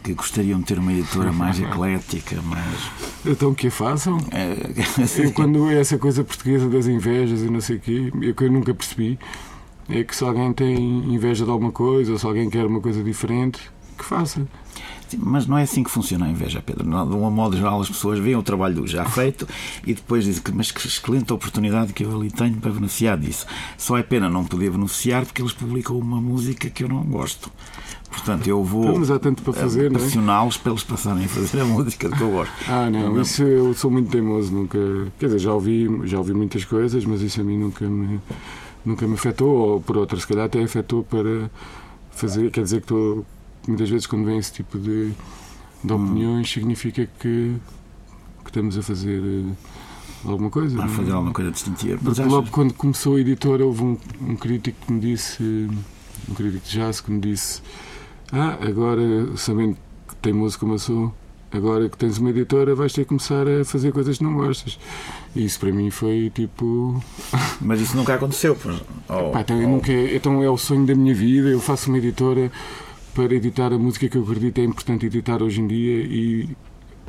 que 0.02 0.14
gostariam 0.14 0.58
de 0.60 0.66
ter 0.66 0.78
uma 0.78 0.92
editora 0.92 1.32
mais 1.32 1.60
eclética, 1.60 2.40
mais. 2.42 2.90
Então 3.24 3.54
que 3.54 3.68
a 3.68 3.70
façam? 3.70 4.18
É, 4.30 4.56
eu, 5.22 5.32
quando 5.32 5.70
é 5.70 5.80
essa 5.80 5.98
coisa 5.98 6.24
portuguesa 6.24 6.68
das 6.68 6.86
invejas 6.86 7.40
e 7.42 7.50
não 7.50 7.60
sei 7.60 7.76
o 7.76 7.80
quê, 7.80 8.12
eu 8.20 8.34
que 8.34 8.44
eu 8.44 8.52
nunca 8.52 8.74
percebi, 8.74 9.18
é 9.88 10.02
que 10.02 10.14
se 10.14 10.24
alguém 10.24 10.52
tem 10.52 10.76
inveja 11.12 11.44
de 11.44 11.50
alguma 11.50 11.72
coisa, 11.72 12.12
ou 12.12 12.18
se 12.18 12.26
alguém 12.26 12.50
quer 12.50 12.66
uma 12.66 12.80
coisa 12.80 13.02
diferente, 13.02 13.60
que 13.96 14.04
faça 14.04 14.46
mas 15.18 15.46
não 15.46 15.58
é 15.58 15.62
assim 15.62 15.82
que 15.82 15.90
funciona 15.90 16.26
a 16.26 16.28
inveja, 16.28 16.62
Pedro. 16.64 16.84
De 16.84 17.14
um 17.14 17.30
modo 17.30 17.56
geral, 17.56 17.80
as 17.80 17.88
pessoas 17.88 18.18
veem 18.18 18.36
o 18.36 18.42
trabalho 18.42 18.86
já 18.86 19.04
feito 19.04 19.46
e 19.86 19.94
depois 19.94 20.24
dizem 20.24 20.42
que, 20.42 20.52
mas 20.52 20.70
que 20.70 20.86
excelente 20.86 21.32
oportunidade 21.32 21.92
que 21.92 22.04
eu 22.04 22.14
ali 22.14 22.30
tenho 22.30 22.56
para 22.56 22.70
beneficiar 22.70 23.18
disso. 23.18 23.46
Só 23.76 23.98
é 23.98 24.02
pena 24.02 24.28
não 24.28 24.44
poder 24.44 24.70
beneficiar 24.70 25.24
porque 25.24 25.42
eles 25.42 25.52
publicam 25.52 25.98
uma 25.98 26.20
música 26.20 26.70
que 26.70 26.84
eu 26.84 26.88
não 26.88 27.02
gosto. 27.04 27.50
Portanto, 28.12 28.46
eu 28.46 28.62
vou 28.62 28.90
é? 28.90 29.90
pressioná-los 29.90 30.58
para 30.58 30.72
eles 30.72 30.84
passarem 30.84 31.24
a 31.24 31.28
fazer 31.28 31.60
a 31.60 31.64
música 31.64 32.10
que 32.10 32.20
eu 32.20 32.30
gosto. 32.30 32.52
Ah, 32.68 32.90
não, 32.90 33.14
não, 33.14 33.22
isso 33.22 33.42
eu 33.42 33.72
sou 33.74 33.90
muito 33.90 34.10
teimoso, 34.10 34.52
nunca. 34.52 34.78
Quer 35.18 35.26
dizer, 35.26 35.38
já 35.38 35.52
ouvi, 35.52 35.88
já 36.04 36.18
ouvi 36.18 36.34
muitas 36.34 36.64
coisas, 36.64 37.04
mas 37.06 37.22
isso 37.22 37.40
a 37.40 37.44
mim 37.44 37.58
nunca 37.58 37.88
me, 37.88 38.20
nunca 38.84 39.06
me 39.06 39.14
afetou, 39.14 39.48
ou 39.48 39.80
por 39.80 39.96
outra, 39.96 40.20
se 40.20 40.26
calhar 40.26 40.44
até 40.44 40.62
afetou 40.62 41.02
para 41.02 41.50
fazer. 42.10 42.50
Quer 42.50 42.64
dizer 42.64 42.80
que 42.80 42.84
estou 42.84 43.24
muitas 43.66 43.88
vezes 43.88 44.06
quando 44.06 44.26
vem 44.26 44.38
esse 44.38 44.52
tipo 44.52 44.78
de, 44.78 45.12
de 45.82 45.92
hum. 45.92 45.96
opiniões 45.96 46.48
hum. 46.48 46.52
significa 46.52 47.08
que, 47.18 47.56
que, 48.44 48.48
estamos 48.48 48.76
a 48.76 48.82
fazer 48.82 49.20
uh, 49.20 49.56
alguma 50.26 50.50
coisa. 50.50 50.82
A 50.84 50.86
fazer 50.86 51.12
alguma 51.12 51.32
coisa 51.32 51.50
distintiva. 51.50 51.98
Mas 52.02 52.20
achas... 52.20 52.30
logo 52.30 52.50
quando 52.50 52.74
começou 52.74 53.16
a 53.16 53.20
editora 53.20 53.64
houve 53.64 53.82
um, 53.82 53.98
um, 54.20 54.36
crítico 54.36 54.86
que 54.86 54.92
me 54.92 55.00
disse, 55.00 55.42
um 56.28 56.34
crítico 56.34 56.66
de 56.66 56.72
jazz 56.72 57.00
que 57.00 57.10
me 57.10 57.20
disse 57.20 57.62
ah, 58.32 58.58
agora 58.66 59.36
sabendo 59.36 59.76
que 60.08 60.16
tem 60.16 60.32
música 60.32 60.60
como 60.60 60.74
eu 60.74 60.78
sou, 60.78 61.14
agora 61.50 61.88
que 61.88 61.98
tens 61.98 62.18
uma 62.18 62.30
editora 62.30 62.74
vais 62.74 62.92
ter 62.92 63.02
que 63.02 63.08
começar 63.08 63.46
a 63.46 63.64
fazer 63.64 63.92
coisas 63.92 64.18
que 64.18 64.24
não 64.24 64.34
gostas. 64.34 64.78
E 65.36 65.44
isso 65.44 65.60
para 65.60 65.70
mim 65.70 65.90
foi 65.90 66.30
tipo. 66.34 67.02
Mas 67.60 67.80
isso 67.80 67.96
nunca 67.96 68.14
aconteceu, 68.14 68.56
pois. 68.56 68.82
Oh, 69.08 69.38
então, 69.38 69.58
oh. 69.58 69.68
nunca, 69.68 69.92
então 69.92 70.42
é 70.42 70.48
o 70.48 70.56
sonho 70.56 70.86
da 70.86 70.94
minha 70.94 71.14
vida, 71.14 71.48
eu 71.48 71.60
faço 71.60 71.90
uma 71.90 71.98
editora 71.98 72.50
para 73.14 73.34
editar 73.34 73.72
a 73.72 73.78
música 73.78 74.08
que 74.08 74.16
eu 74.16 74.22
acredito 74.22 74.58
é 74.58 74.64
importante 74.64 75.04
editar 75.04 75.42
hoje 75.42 75.60
em 75.60 75.66
dia 75.66 75.98
e, 75.98 76.48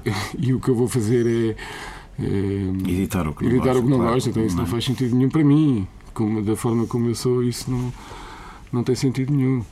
e 0.38 0.54
o 0.54 0.60
que 0.60 0.70
eu 0.70 0.76
vou 0.76 0.88
fazer 0.88 1.26
é, 1.26 2.24
é 2.24 2.92
editar 2.92 3.28
o 3.28 3.34
que 3.34 3.46
não 3.46 3.60
gosto, 3.60 3.80
o 3.80 3.84
que 3.84 3.90
não 3.90 3.98
claro. 4.00 4.18
Então 4.18 4.46
isso 4.46 4.56
não, 4.58 4.64
não 4.64 4.70
faz 4.70 4.84
sentido 4.84 5.16
nenhum 5.16 5.30
para 5.30 5.44
mim. 5.44 5.88
Como, 6.14 6.44
da 6.44 6.56
forma 6.56 6.86
como 6.86 7.08
eu 7.08 7.16
sou, 7.16 7.42
isso 7.42 7.72
não, 7.72 7.92
não 8.72 8.84
tem 8.84 8.94
sentido 8.94 9.34
nenhum. 9.34 9.64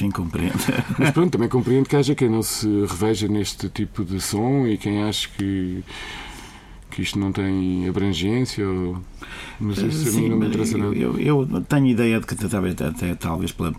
Sim, 0.00 0.10
compreendo. 0.10 0.54
Mas 0.98 1.10
pronto, 1.10 1.30
também 1.30 1.46
compreendo 1.46 1.86
que 1.86 1.94
haja 1.94 2.14
quem 2.14 2.30
não 2.30 2.42
se 2.42 2.66
reveja 2.86 3.28
neste 3.28 3.68
tipo 3.68 4.02
de 4.02 4.18
som 4.18 4.66
e 4.66 4.78
quem 4.78 5.02
acha 5.02 5.28
que, 5.36 5.84
que 6.90 7.02
isto 7.02 7.18
não 7.18 7.30
tem 7.30 7.86
abrangência. 7.86 8.66
Ou... 8.66 8.98
Mas 9.60 9.76
isso 9.76 10.10
Sim, 10.10 10.18
a 10.18 10.22
mim 10.22 10.28
não 10.30 10.36
me 10.38 10.46
interessa 10.46 10.78
nada. 10.78 10.96
Eu, 10.96 11.18
eu, 11.18 11.46
tenho 11.68 11.86
ideia 11.88 12.18
de 12.18 12.26
que 12.26 12.32
até, 12.32 12.86
até 12.86 13.14
talvez 13.14 13.52
pela 13.52 13.74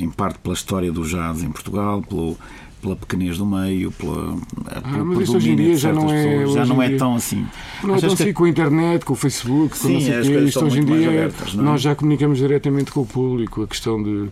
em 0.00 0.10
parte 0.10 0.40
pela 0.40 0.54
história 0.54 0.90
do 0.90 1.04
jazz 1.04 1.44
em 1.44 1.52
Portugal, 1.52 2.02
pelo, 2.02 2.36
pela 2.80 2.96
pequenez 2.96 3.38
do 3.38 3.46
meio, 3.46 3.92
pela, 3.92 4.36
ah, 4.66 4.80
pelo 4.80 5.04
mas 5.04 5.28
hoje 5.28 5.50
em 5.50 5.56
dia 5.56 5.76
já 5.76 5.92
não 5.92 6.10
é, 6.10 6.46
já 6.46 6.64
não 6.64 6.82
é 6.82 6.96
tão 6.96 7.14
assim. 7.14 7.46
Não 7.82 7.94
é 7.94 8.00
tão 8.00 8.12
assim 8.12 8.32
com 8.32 8.44
a 8.44 8.48
internet, 8.48 9.04
com 9.04 9.12
o 9.12 9.16
Facebook, 9.16 9.70
com 9.70 9.88
Sim, 9.88 9.94
não 9.94 10.00
sei 10.00 10.22
quê. 10.22 10.38
Isto 10.40 10.64
hoje 10.64 10.80
em 10.80 10.84
dia 10.84 11.08
abertas, 11.08 11.54
é? 11.54 11.56
nós 11.56 11.82
já 11.82 11.94
comunicamos 11.94 12.38
diretamente 12.38 12.90
com 12.90 13.00
o 13.00 13.06
público. 13.06 13.62
A 13.62 13.66
questão 13.66 14.02
de, 14.02 14.28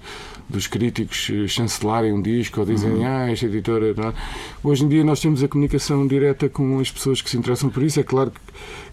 dos 0.49 0.67
críticos 0.67 1.31
chancelarem 1.49 2.12
um 2.12 2.23
disco 2.23 2.61
ou 2.61 2.67
dizem, 2.67 2.90
uhum. 2.90 3.07
ah, 3.07 3.31
esta 3.31 3.47
editora. 3.47 3.95
Não. 3.95 4.14
Hoje 4.62 4.85
em 4.85 4.88
dia 4.88 5.05
nós 5.05 5.21
temos 5.21 5.43
a 5.43 5.49
comunicação 5.49 6.07
direta 6.07 6.49
com 6.49 6.78
as 6.81 6.90
pessoas 6.90 7.21
que 7.21 7.28
se 7.28 7.37
interessam 7.37 7.69
por 7.71 7.83
isso. 7.83 8.00
É 8.00 8.02
claro 8.02 8.31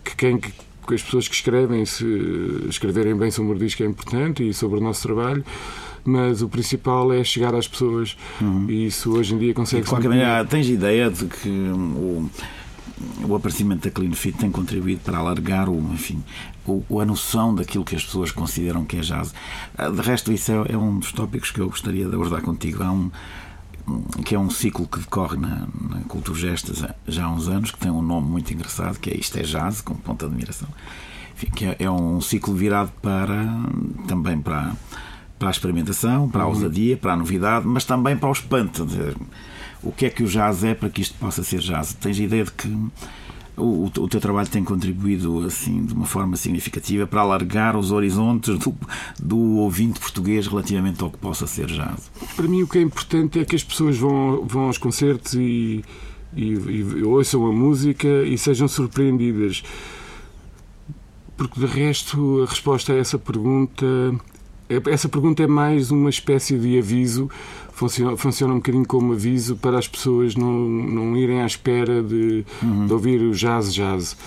que, 0.03 0.11
que 0.11 0.15
quem. 0.15 0.37
Que, 0.37 0.53
as 0.93 1.01
pessoas 1.01 1.27
que 1.27 1.33
escrevem, 1.33 1.83
se 1.83 2.05
escreverem 2.69 3.15
bem 3.15 3.31
sobre 3.31 3.53
o 3.53 3.57
disco 3.57 3.81
é 3.81 3.87
importante 3.87 4.47
e 4.47 4.53
sobre 4.53 4.77
o 4.77 4.83
nosso 4.83 5.01
trabalho, 5.01 5.43
mas 6.05 6.41
o 6.41 6.47
principal 6.47 7.11
é 7.11 7.23
chegar 7.23 7.53
às 7.55 7.67
pessoas 7.67 8.15
uhum. 8.39 8.69
e 8.69 8.85
isso 8.87 9.11
hoje 9.11 9.33
em 9.33 9.37
dia 9.39 9.53
consegue. 9.53 9.83
De 9.83 9.89
qualquer 9.89 10.09
maneira, 10.09 10.45
tens 10.45 10.69
ideia 10.69 11.09
de 11.09 11.25
que 11.25 11.49
o, 11.49 12.29
o 13.27 13.35
aparecimento 13.35 13.83
da 13.83 13.91
Clean 13.91 14.11
Fit 14.13 14.37
tem 14.37 14.51
contribuído 14.51 15.01
para 15.01 15.17
alargar 15.17 15.67
o, 15.67 15.77
enfim, 15.93 16.23
o, 16.65 16.99
a 16.99 17.05
noção 17.05 17.53
daquilo 17.53 17.83
que 17.83 17.95
as 17.95 18.03
pessoas 18.03 18.31
consideram 18.31 18.85
que 18.85 18.97
é 18.97 19.01
jazz. 19.01 19.33
Ah, 19.77 19.89
de 19.89 20.01
resto, 20.01 20.31
isso 20.31 20.51
é, 20.51 20.73
é 20.73 20.77
um 20.77 20.99
dos 20.99 21.11
tópicos 21.11 21.51
que 21.51 21.59
eu 21.59 21.67
gostaria 21.67 22.07
de 22.07 22.13
abordar 22.13 22.41
contigo. 22.41 22.83
Há 22.83 22.91
um 22.91 23.11
que 24.25 24.33
é 24.33 24.39
um 24.39 24.49
ciclo 24.49 24.87
que 24.87 24.99
decorre 24.99 25.37
na, 25.37 25.67
na 25.89 26.01
Cultura 26.07 26.37
Gestas 26.39 26.83
já 27.07 27.25
há 27.25 27.31
uns 27.31 27.47
anos, 27.47 27.69
que 27.69 27.77
tem 27.77 27.91
um 27.91 28.01
nome 28.01 28.27
muito 28.27 28.51
engraçado, 28.51 28.99
que 28.99 29.11
é 29.11 29.15
Isto 29.15 29.37
é 29.37 29.43
Jazz, 29.43 29.81
com 29.81 29.93
ponta 29.93 30.25
de 30.25 30.31
admiração. 30.31 30.67
Enfim, 31.35 31.51
que 31.51 31.65
é, 31.65 31.75
é 31.79 31.91
um 31.91 32.19
ciclo 32.19 32.55
virado 32.55 32.91
para 33.01 33.45
também 34.07 34.39
para 34.39 34.73
para 35.37 35.49
a 35.49 35.51
experimentação, 35.51 36.29
para 36.29 36.43
a 36.43 36.45
uhum. 36.45 36.53
ousadia, 36.53 36.97
para 36.97 37.13
a 37.13 37.17
novidade, 37.17 37.67
mas 37.67 37.83
também 37.83 38.15
para 38.17 38.29
o 38.29 38.31
espanto. 38.31 38.87
O 39.83 39.91
que 39.91 40.05
é 40.05 40.09
que 40.09 40.23
o 40.23 40.27
jazz 40.27 40.63
é 40.63 40.73
para 40.73 40.89
que 40.89 41.01
isto 41.01 41.17
possa 41.19 41.43
ser 41.43 41.59
jazz? 41.59 41.93
Tens 41.93 42.19
a 42.19 42.23
ideia 42.23 42.43
de 42.43 42.51
que 42.51 42.67
o, 43.57 43.85
o 43.85 44.07
teu 44.07 44.19
trabalho 44.19 44.47
tem 44.47 44.63
contribuído 44.63 45.45
assim 45.45 45.85
de 45.85 45.93
uma 45.93 46.05
forma 46.05 46.35
significativa 46.35 47.07
para 47.07 47.21
alargar 47.21 47.77
os 47.77 47.91
horizontes 47.91 48.57
do, 48.57 48.75
do 49.19 49.37
ouvinte 49.57 49.99
português 49.99 50.47
relativamente 50.47 51.01
ao 51.03 51.09
que 51.09 51.17
possa 51.17 51.47
ser 51.47 51.67
jazz? 51.67 52.11
Para 52.35 52.47
mim 52.47 52.63
o 52.63 52.67
que 52.67 52.77
é 52.77 52.81
importante 52.81 53.39
é 53.39 53.45
que 53.45 53.55
as 53.55 53.63
pessoas 53.63 53.97
vão, 53.97 54.45
vão 54.45 54.63
aos 54.63 54.77
concertos 54.77 55.35
e, 55.35 55.83
e, 56.35 56.53
e 56.53 57.03
ouçam 57.03 57.45
a 57.45 57.51
música 57.51 58.07
e 58.23 58.37
sejam 58.37 58.67
surpreendidas. 58.67 59.63
Porque 61.37 61.59
de 61.59 61.65
resto 61.65 62.43
a 62.43 62.49
resposta 62.49 62.93
a 62.93 62.97
essa 62.97 63.19
pergunta 63.19 63.85
essa 64.67 65.07
pergunta 65.07 65.43
é 65.43 65.47
mais 65.47 65.91
uma 65.91 66.09
espécie 66.09 66.57
de 66.57 66.77
aviso, 66.77 67.29
funciona, 67.71 68.17
funciona 68.17 68.53
um 68.53 68.57
bocadinho 68.57 68.85
como 68.85 69.13
aviso 69.13 69.55
para 69.55 69.77
as 69.77 69.87
pessoas 69.87 70.35
não, 70.35 70.51
não 70.51 71.17
irem 71.17 71.41
à 71.41 71.45
espera 71.45 72.01
de, 72.01 72.43
uhum. 72.63 72.87
de 72.87 72.93
ouvir 72.93 73.21
o 73.21 73.31
jazz 73.31 73.73
jazz. 73.73 74.17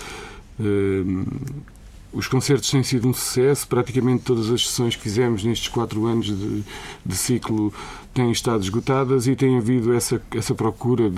Uh, 0.59 1.27
os 2.11 2.27
concertos 2.27 2.71
têm 2.71 2.81
sido 2.81 3.07
um 3.07 3.13
sucesso, 3.13 3.67
praticamente 3.67 4.23
todas 4.23 4.49
as 4.49 4.67
sessões 4.67 4.95
que 4.95 5.01
fizemos 5.01 5.43
nestes 5.43 5.67
quatro 5.67 6.05
anos 6.07 6.25
de, 6.25 6.63
de 7.05 7.15
ciclo 7.15 7.71
têm 8.13 8.31
estado 8.31 8.63
esgotadas 8.63 9.27
e 9.27 9.35
tem 9.35 9.57
havido 9.57 9.93
essa, 9.93 10.21
essa 10.31 10.55
procura 10.55 11.11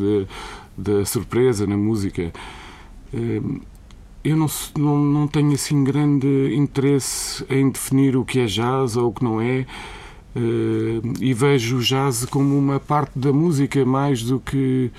da 0.78 1.06
surpresa 1.06 1.66
na 1.66 1.78
música. 1.78 2.34
Uh, 3.14 3.62
eu 4.24 4.38
não, 4.38 4.48
não, 4.78 4.98
não 4.98 5.28
tenho 5.28 5.54
assim 5.54 5.84
grande 5.84 6.56
interesse 6.56 7.46
em 7.50 7.70
definir 7.70 8.16
o 8.16 8.24
que 8.24 8.40
é 8.40 8.46
jazz 8.46 8.96
ou 8.96 9.10
o 9.10 9.14
que 9.14 9.24
não 9.24 9.42
é. 9.42 9.66
Uh, 10.34 11.02
e 11.20 11.34
vejo 11.34 11.78
o 11.78 11.82
jazz 11.82 12.26
como 12.26 12.58
uma 12.58 12.80
parte 12.80 13.20
da 13.20 13.34
música 13.34 13.84
mais 13.86 14.24
do 14.24 14.40
que, 14.40 14.90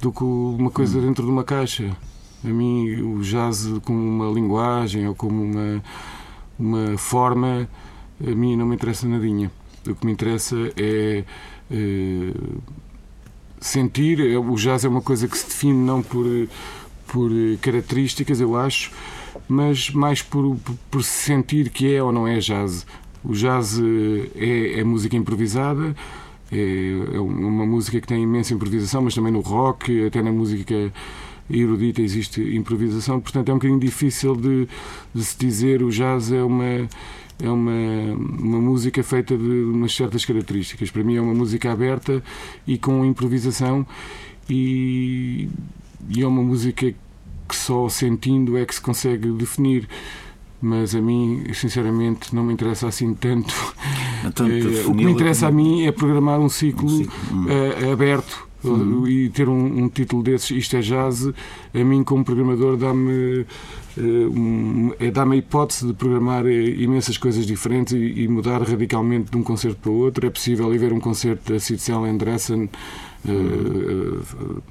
do 0.00 0.12
que 0.12 0.22
uma 0.22 0.70
coisa 0.70 0.98
hum. 0.98 1.02
dentro 1.02 1.24
de 1.24 1.30
uma 1.30 1.42
caixa. 1.42 1.96
A 2.44 2.48
mim, 2.48 3.00
o 3.02 3.20
jazz 3.20 3.68
como 3.84 3.98
uma 3.98 4.32
linguagem 4.32 5.08
ou 5.08 5.14
como 5.14 5.42
uma, 5.42 5.82
uma 6.58 6.98
forma 6.98 7.68
a 8.26 8.34
mim 8.34 8.56
não 8.56 8.66
me 8.66 8.74
interessa 8.74 9.08
nadinha. 9.08 9.50
O 9.86 9.94
que 9.94 10.04
me 10.04 10.12
interessa 10.12 10.56
é 10.76 11.24
uh, 11.70 12.62
sentir. 13.60 14.20
É, 14.20 14.38
o 14.38 14.54
jazz 14.54 14.84
é 14.84 14.88
uma 14.88 15.00
coisa 15.00 15.26
que 15.26 15.36
se 15.36 15.46
define 15.46 15.78
não 15.84 16.02
por, 16.02 16.26
por 17.10 17.30
características, 17.60 18.40
eu 18.40 18.56
acho, 18.56 18.92
mas 19.48 19.90
mais 19.90 20.22
por, 20.22 20.56
por, 20.90 21.02
sentir 21.02 21.70
que 21.70 21.94
é 21.94 22.02
ou 22.02 22.12
não 22.12 22.26
é 22.26 22.38
jazz. 22.38 22.86
O 23.24 23.32
jazz 23.32 23.80
é, 24.36 24.80
é 24.80 24.84
música 24.84 25.16
improvisada, 25.16 25.94
é, 26.52 27.14
é 27.14 27.20
uma 27.20 27.66
música 27.66 28.00
que 28.00 28.06
tem 28.06 28.22
imensa 28.22 28.54
improvisação, 28.54 29.02
mas 29.02 29.14
também 29.14 29.32
no 29.32 29.40
rock, 29.40 30.06
até 30.06 30.22
na 30.22 30.30
música 30.30 30.92
erudita 31.50 32.00
existe 32.00 32.40
improvisação, 32.56 33.20
portanto 33.20 33.48
é 33.48 33.52
um 33.52 33.56
bocadinho 33.56 33.80
difícil 33.80 34.36
de, 34.36 34.68
de 35.12 35.24
se 35.24 35.36
dizer 35.36 35.82
o 35.82 35.90
jazz 35.90 36.30
é 36.30 36.42
uma 36.44 36.88
é 37.42 37.50
uma, 37.50 37.72
uma 38.38 38.60
música 38.60 39.02
feita 39.02 39.36
de 39.36 39.64
umas 39.64 39.96
certas 39.96 40.26
características. 40.26 40.90
Para 40.90 41.02
mim 41.02 41.16
é 41.16 41.20
uma 41.22 41.32
música 41.32 41.72
aberta 41.72 42.22
e 42.66 42.76
com 42.76 43.02
improvisação 43.02 43.86
e, 44.48 45.48
e 46.08 46.22
é 46.22 46.26
uma 46.26 46.42
música 46.42 46.92
que 47.48 47.56
só 47.56 47.88
sentindo 47.88 48.56
é 48.56 48.64
que 48.64 48.74
se 48.74 48.80
consegue 48.80 49.30
definir 49.32 49.88
mas 50.62 50.94
a 50.94 51.00
mim, 51.00 51.44
sinceramente, 51.54 52.34
não 52.34 52.44
me 52.44 52.52
interessa 52.52 52.86
assim 52.86 53.14
tanto. 53.14 53.54
tanto 54.34 54.52
eh, 54.52 54.84
o 54.86 54.94
que 54.94 55.04
me 55.04 55.12
interessa 55.12 55.48
a 55.48 55.50
mim 55.50 55.86
é 55.86 55.92
programar 55.92 56.38
um 56.38 56.50
ciclo, 56.50 56.86
um 56.86 56.98
ciclo. 56.98 57.46
Uh, 57.46 57.92
aberto 57.92 58.46
uhum. 58.62 59.08
e 59.08 59.30
ter 59.30 59.48
um, 59.48 59.84
um, 59.84 59.88
título 59.88 60.22
desses, 60.22 60.50
isto 60.50 60.76
é 60.76 60.80
jazz, 60.80 61.26
a 61.72 61.84
mim 61.84 62.04
como 62.04 62.24
programador 62.24 62.76
dá-me 62.76 63.46
um, 63.96 64.92
é, 64.98 65.10
dá-me 65.10 65.36
a 65.36 65.38
hipótese 65.38 65.86
de 65.86 65.94
programar 65.94 66.46
imensas 66.46 67.16
coisas 67.16 67.46
diferentes 67.46 67.94
e, 67.94 68.22
e, 68.22 68.28
mudar 68.28 68.62
radicalmente 68.62 69.30
de 69.30 69.36
um 69.38 69.42
concerto 69.42 69.78
para 69.80 69.90
o 69.90 69.94
outro. 69.94 70.26
É 70.26 70.30
possível 70.30 70.72
ir 70.74 70.78
ver 70.78 70.92
um 70.92 71.00
concerto 71.00 71.54
da 71.54 71.58
Citzel 71.58 72.04
Andressen 72.04 72.68
uhum. 73.24 73.32
uh, 73.34 74.58
uh, 74.58 74.62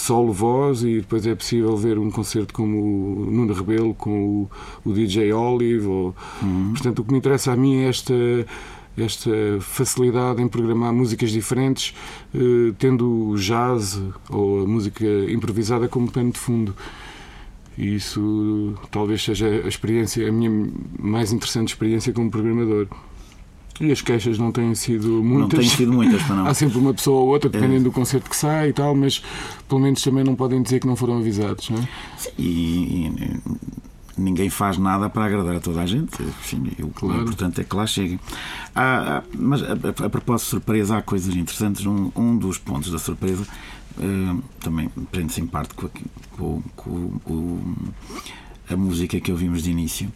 solo 0.00 0.32
voz 0.32 0.82
e 0.82 1.00
depois 1.00 1.26
é 1.26 1.34
possível 1.34 1.76
ver 1.76 1.98
um 1.98 2.10
concerto 2.10 2.54
como 2.54 2.78
o 2.78 3.30
Nuno 3.30 3.52
Rebelo 3.52 3.94
com 3.94 4.10
o, 4.24 4.50
o 4.84 4.92
DJ 4.92 5.32
Olive. 5.32 5.86
Ou, 5.86 6.14
uhum. 6.42 6.70
Portanto, 6.70 7.00
o 7.00 7.04
que 7.04 7.12
me 7.12 7.18
interessa 7.18 7.52
a 7.52 7.56
mim 7.56 7.76
é 7.76 7.88
esta 7.88 8.14
esta 8.98 9.30
facilidade 9.60 10.42
em 10.42 10.48
programar 10.48 10.92
músicas 10.92 11.30
diferentes, 11.30 11.94
eh, 12.34 12.74
tendo 12.78 13.30
o 13.30 13.36
jazz 13.36 13.98
ou 14.28 14.64
a 14.64 14.66
música 14.66 15.06
improvisada 15.30 15.88
como 15.88 16.10
pano 16.10 16.32
de 16.32 16.38
fundo. 16.38 16.74
E 17.78 17.94
isso 17.94 18.74
talvez 18.90 19.22
seja 19.22 19.46
a 19.46 19.68
experiência, 19.68 20.28
a 20.28 20.32
minha 20.32 20.50
mais 20.98 21.32
interessante 21.32 21.68
experiência 21.68 22.12
como 22.12 22.30
programador. 22.30 22.88
E 23.80 23.90
as 23.90 24.02
queixas 24.02 24.38
não 24.38 24.52
têm 24.52 24.74
sido 24.74 25.08
muitas. 25.24 25.40
Não 25.40 25.48
têm 25.48 25.68
sido 25.68 25.92
muitas, 25.92 26.28
não. 26.28 26.44
Há 26.46 26.52
sempre 26.52 26.78
uma 26.78 26.92
pessoa 26.92 27.22
ou 27.22 27.28
outra, 27.28 27.48
dependendo 27.48 27.80
é. 27.80 27.84
do 27.84 27.92
concerto 27.92 28.28
que 28.28 28.36
sai 28.36 28.68
e 28.68 28.72
tal, 28.74 28.94
mas 28.94 29.22
pelo 29.66 29.80
menos 29.80 30.02
também 30.02 30.22
não 30.22 30.34
podem 30.34 30.62
dizer 30.62 30.80
que 30.80 30.86
não 30.86 30.94
foram 30.94 31.16
avisados, 31.16 31.70
não 31.70 31.78
é? 31.78 31.88
Sim, 32.18 32.30
e, 32.38 33.06
e 33.06 33.40
ninguém 34.20 34.50
faz 34.50 34.76
nada 34.76 35.08
para 35.08 35.24
agradar 35.24 35.56
a 35.56 35.60
toda 35.60 35.80
a 35.80 35.86
gente. 35.86 36.22
Enfim, 36.22 36.70
o 36.80 36.88
claro. 36.88 37.22
importante 37.22 37.62
é 37.62 37.64
que 37.64 37.74
lá 37.74 37.86
cheguem. 37.86 38.20
Há, 38.74 39.22
mas 39.34 39.62
a, 39.62 39.72
a, 39.72 40.06
a, 40.06 40.10
propósito 40.10 40.46
de 40.46 40.50
surpresa, 40.50 40.98
há 40.98 41.02
coisas 41.02 41.34
interessantes. 41.34 41.86
Um, 41.86 42.12
um 42.14 42.36
dos 42.36 42.58
pontos 42.58 42.92
da 42.92 42.98
surpresa 42.98 43.46
uh, 43.96 44.42
também 44.60 44.90
prende-se 45.10 45.40
em 45.40 45.46
parte 45.46 45.74
com, 45.74 45.88
com, 46.36 46.62
com, 46.76 47.18
com, 47.24 47.74
a 48.70 48.76
música 48.76 49.18
que 49.18 49.32
ouvimos 49.32 49.62
de 49.62 49.70
início. 49.70 50.12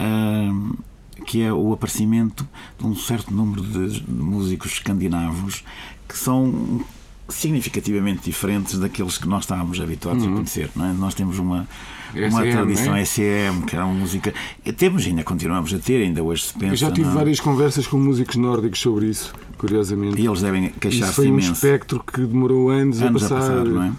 Uh, 0.00 0.78
que 1.22 1.42
é 1.42 1.52
o 1.52 1.72
aparecimento 1.72 2.46
de 2.78 2.86
um 2.86 2.94
certo 2.94 3.32
número 3.32 3.62
de 3.62 4.02
músicos 4.10 4.72
escandinavos 4.72 5.64
que 6.08 6.16
são 6.16 6.84
significativamente 7.28 8.22
diferentes 8.24 8.78
daqueles 8.78 9.16
que 9.16 9.26
nós 9.26 9.44
estávamos 9.44 9.80
habituados 9.80 10.24
uhum. 10.24 10.32
a 10.32 10.34
conhecer. 10.34 10.70
Não 10.76 10.86
é? 10.86 10.92
Nós 10.92 11.14
temos 11.14 11.38
uma, 11.38 11.66
uma 12.14 12.42
tradição 12.42 12.94
é? 12.94 13.04
SM, 13.04 13.64
que 13.66 13.74
era 13.74 13.86
uma 13.86 13.94
música. 13.94 14.34
Temos, 14.76 15.06
ainda 15.06 15.24
continuamos 15.24 15.72
a 15.72 15.78
ter, 15.78 16.02
ainda 16.02 16.22
hoje 16.22 16.44
se 16.44 16.52
pensa. 16.54 16.72
Eu 16.72 16.76
já 16.76 16.90
tive 16.90 17.08
não? 17.08 17.14
várias 17.14 17.40
conversas 17.40 17.86
com 17.86 17.96
músicos 17.96 18.36
nórdicos 18.36 18.80
sobre 18.80 19.06
isso, 19.06 19.32
curiosamente. 19.56 20.20
E 20.20 20.26
eles 20.26 20.42
devem 20.42 20.70
queixar-se 20.70 21.14
foi 21.14 21.26
imenso. 21.28 21.50
um 21.50 21.52
espectro 21.52 22.02
que 22.04 22.20
demorou 22.20 22.68
anos, 22.68 23.00
anos 23.00 23.24
a 23.24 23.28
passar. 23.28 23.44
A 23.44 23.56
passar 23.56 23.64
não 23.64 23.82
é? 23.84 23.92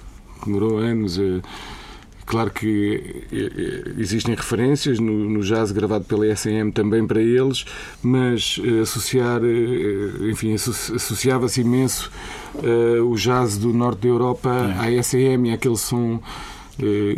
Demorou 0.45 0.77
anos. 0.77 1.19
A 1.19 1.41
Claro 2.25 2.51
que 2.51 3.25
eh, 3.31 3.51
eh, 3.57 3.93
existem 3.97 4.33
referências 4.33 4.99
no, 4.99 5.29
no 5.29 5.43
jazz 5.43 5.71
gravado 5.71 6.05
pela 6.05 6.25
SM 6.35 6.71
também 6.73 7.05
para 7.05 7.21
eles, 7.21 7.65
mas 8.01 8.59
eh, 8.63 8.81
associar, 8.81 9.41
enfim, 10.29 10.53
associava-se 10.53 11.61
imenso 11.61 12.11
uh, 12.55 13.03
o 13.03 13.15
jazz 13.15 13.57
do 13.57 13.73
norte 13.73 14.01
da 14.01 14.07
Europa 14.07 14.49
é. 14.49 14.97
à 14.97 15.03
SM 15.03 15.47
e 15.47 15.51
àquele 15.51 15.77
som 15.77 16.21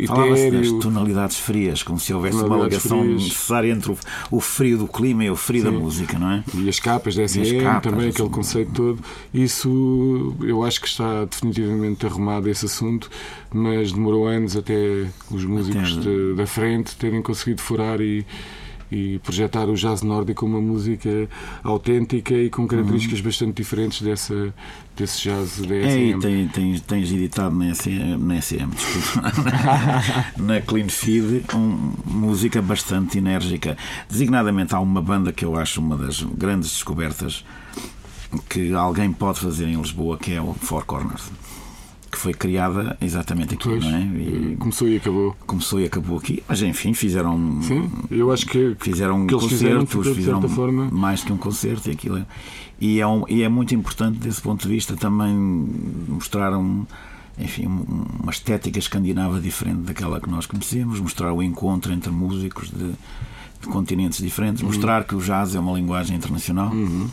Falava-se 0.06 0.50
das 0.50 0.72
tonalidades 0.82 1.38
frias, 1.38 1.82
como 1.82 1.98
se 1.98 2.12
houvesse 2.12 2.36
uma 2.36 2.64
ligação 2.64 3.02
frias. 3.02 3.22
necessária 3.22 3.70
entre 3.70 3.92
o, 3.92 3.98
o, 4.30 4.40
frio 4.40 4.78
do 4.78 4.86
clima 4.86 5.24
e 5.24 5.30
o 5.30 5.36
frio 5.36 5.62
Sim. 5.62 5.70
da 5.70 5.72
música, 5.72 6.18
não 6.18 6.30
é? 6.30 6.44
E 6.54 6.68
as 6.68 6.78
capas 6.78 7.14
da 7.14 7.26
SM 7.26 7.62
também, 7.82 8.10
aquele 8.10 8.28
conceito 8.28 8.72
todo. 8.72 9.02
Isso 9.32 10.36
eu 10.42 10.62
acho 10.62 10.80
que 10.80 10.88
está 10.88 11.24
definitivamente 11.24 12.04
arrumado 12.04 12.48
esse 12.48 12.66
assunto, 12.66 13.10
mas 13.52 13.92
demorou 13.92 14.26
anos 14.26 14.56
até 14.56 15.06
os 15.30 15.44
músicos 15.44 15.92
até... 15.92 16.00
De, 16.00 16.34
da 16.34 16.46
frente 16.46 16.94
terem 16.96 17.22
conseguido 17.22 17.62
furar 17.62 18.00
e 18.00 18.26
e 18.90 19.18
projetar 19.20 19.68
o 19.68 19.74
jazz 19.74 20.02
nórdico 20.02 20.40
como 20.40 20.58
uma 20.58 20.72
música 20.72 21.28
autêntica 21.62 22.34
e 22.34 22.50
com 22.50 22.66
características 22.66 23.18
uhum. 23.18 23.24
bastante 23.24 23.56
diferentes 23.56 24.02
dessa, 24.02 24.54
desse 24.96 25.22
jazz 25.22 25.58
da 25.58 25.66
SM. 25.66 25.74
É, 25.74 25.98
e 25.98 26.18
tem, 26.18 26.48
tens, 26.48 26.80
tens 26.82 27.12
editado 27.12 27.54
na 27.54 27.74
SM, 27.74 28.16
na, 28.18 28.40
SM, 28.40 28.68
na 30.38 30.60
Clean 30.60 30.88
Feed, 30.88 31.44
um, 31.54 31.92
música 32.06 32.62
bastante 32.62 33.18
enérgica. 33.18 33.76
Designadamente, 34.08 34.74
há 34.74 34.80
uma 34.80 35.02
banda 35.02 35.32
que 35.32 35.44
eu 35.44 35.56
acho 35.56 35.80
uma 35.80 35.96
das 35.96 36.22
grandes 36.22 36.70
descobertas 36.70 37.44
que 38.48 38.72
alguém 38.72 39.12
pode 39.12 39.40
fazer 39.40 39.66
em 39.66 39.76
Lisboa, 39.76 40.18
que 40.18 40.32
é 40.32 40.40
o 40.40 40.52
Four 40.54 40.84
Corners 40.84 41.30
que 42.16 42.22
foi 42.22 42.32
criada 42.32 42.96
exatamente 43.00 43.54
aqui, 43.54 43.68
pois, 43.68 43.84
não 43.84 43.94
é? 43.94 44.00
E 44.00 44.56
começou 44.58 44.88
e 44.88 44.96
acabou. 44.96 45.36
Começou 45.46 45.80
e 45.80 45.84
acabou 45.84 46.18
aqui, 46.18 46.42
mas 46.48 46.62
enfim, 46.62 46.94
fizeram. 46.94 47.60
Sim, 47.62 47.90
eu 48.10 48.32
acho 48.32 48.46
que 48.46 48.74
fizeram 48.80 49.26
que 49.26 49.34
concertos, 49.34 49.92
fizeram, 49.92 50.14
fizeram 50.14 50.48
forma... 50.48 50.88
mais 50.90 51.22
que 51.22 51.30
um 51.30 51.36
concerto 51.36 51.90
e 51.90 51.92
aquilo. 51.92 52.16
É, 52.16 52.26
e 52.80 53.00
é, 53.00 53.06
um, 53.06 53.24
e 53.28 53.42
é 53.42 53.48
muito 53.48 53.74
importante 53.74 54.18
desse 54.18 54.40
ponto 54.40 54.62
de 54.62 54.68
vista 54.68 54.96
também 54.96 55.34
mostrar 56.08 56.56
um, 56.56 56.86
enfim, 57.38 57.66
uma 57.66 58.32
estética 58.32 58.78
escandinava 58.78 59.38
diferente 59.38 59.80
daquela 59.80 60.18
que 60.18 60.30
nós 60.30 60.46
conhecemos, 60.46 60.98
mostrar 60.98 61.34
o 61.34 61.42
encontro 61.42 61.92
entre 61.92 62.10
músicos 62.10 62.70
de, 62.70 62.92
de 63.60 63.68
continentes 63.68 64.22
diferentes, 64.22 64.62
uhum. 64.62 64.68
mostrar 64.68 65.04
que 65.04 65.14
o 65.14 65.20
jazz 65.20 65.54
é 65.54 65.60
uma 65.60 65.72
linguagem 65.72 66.16
internacional, 66.16 66.70
uhum. 66.70 67.08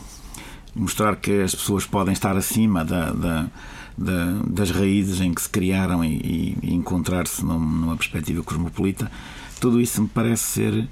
mostrar 0.74 1.16
que 1.16 1.42
as 1.42 1.54
pessoas 1.54 1.84
podem 1.84 2.14
estar 2.14 2.36
acima 2.36 2.82
da, 2.84 3.10
da 3.12 3.46
da, 3.96 4.40
das 4.46 4.70
raízes 4.70 5.20
em 5.20 5.32
que 5.32 5.42
se 5.42 5.48
criaram 5.48 6.04
e, 6.04 6.56
e 6.62 6.74
encontrar-se 6.74 7.44
numa 7.44 7.96
perspectiva 7.96 8.42
cosmopolita, 8.42 9.10
tudo 9.60 9.80
isso 9.80 10.02
me 10.02 10.08
parece 10.08 10.42
ser 10.42 10.88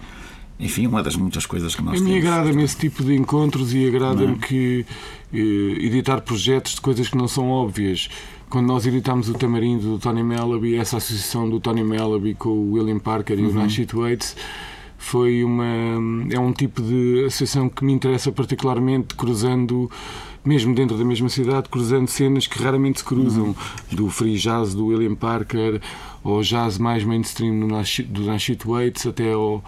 enfim, 0.63 0.87
uma 0.87 1.03
das 1.03 1.17
muitas 1.17 1.45
coisas 1.45 1.75
que 1.75 1.83
nós 1.83 1.95
a 1.95 1.97
temos. 1.97 2.11
Mim 2.11 2.19
agrada-me 2.19 2.63
esse 2.63 2.77
tipo 2.77 3.03
de 3.03 3.15
encontros 3.17 3.75
e 3.75 3.87
agrada-me 3.87 4.35
é? 4.35 4.47
que 4.47 4.87
eh, 5.33 5.87
editar 5.87 6.21
projetos 6.21 6.77
de 6.77 6.81
coisas 6.81 7.09
que 7.09 7.17
não 7.17 7.27
são 7.27 7.49
óbvias. 7.49 8.09
Quando 8.49 8.67
nós 8.67 8.87
editámos 8.87 9.29
o 9.29 9.35
Tamarindo 9.35 9.89
do 9.89 9.99
Tony 9.99 10.23
Melleby, 10.23 10.77
essa 10.77 10.99
associação 10.99 11.51
do 11.51 11.59
Tony 11.59 11.83
Melleby 11.83 12.35
com 12.35 12.51
o 12.51 12.73
William 12.73 13.01
Parker 13.01 13.39
e 13.39 13.43
uhum. 13.43 13.51
o 13.51 13.55
Nashit 13.55 13.97
Waits, 13.97 14.37
foi 14.99 15.43
uma 15.43 15.65
é 16.31 16.39
um 16.39 16.53
tipo 16.53 16.81
de 16.81 17.25
associação 17.27 17.69
que 17.69 17.85
me 17.85 17.93
interessa 17.93 18.31
particularmente, 18.31 19.17
cruzando 19.17 19.91
mesmo 20.45 20.75
dentro 20.75 20.97
da 20.97 21.05
mesma 21.05 21.29
cidade, 21.29 21.69
cruzando 21.69 22.09
cenas 22.09 22.47
que 22.47 22.63
raramente 22.63 22.99
se 22.99 23.05
cruzam, 23.05 23.47
uhum. 23.47 23.55
do 23.93 24.11
free 24.11 24.37
jazz 24.37 24.75
do 24.75 24.87
William 24.87 25.15
Parker, 25.15 25.81
ou 26.25 26.43
jazz 26.43 26.79
mais 26.79 27.05
mainstream 27.05 27.61
do 28.09 28.23
Nashit 28.25 28.67
Waits, 28.67 29.07
até 29.07 29.33
ao, 29.33 29.63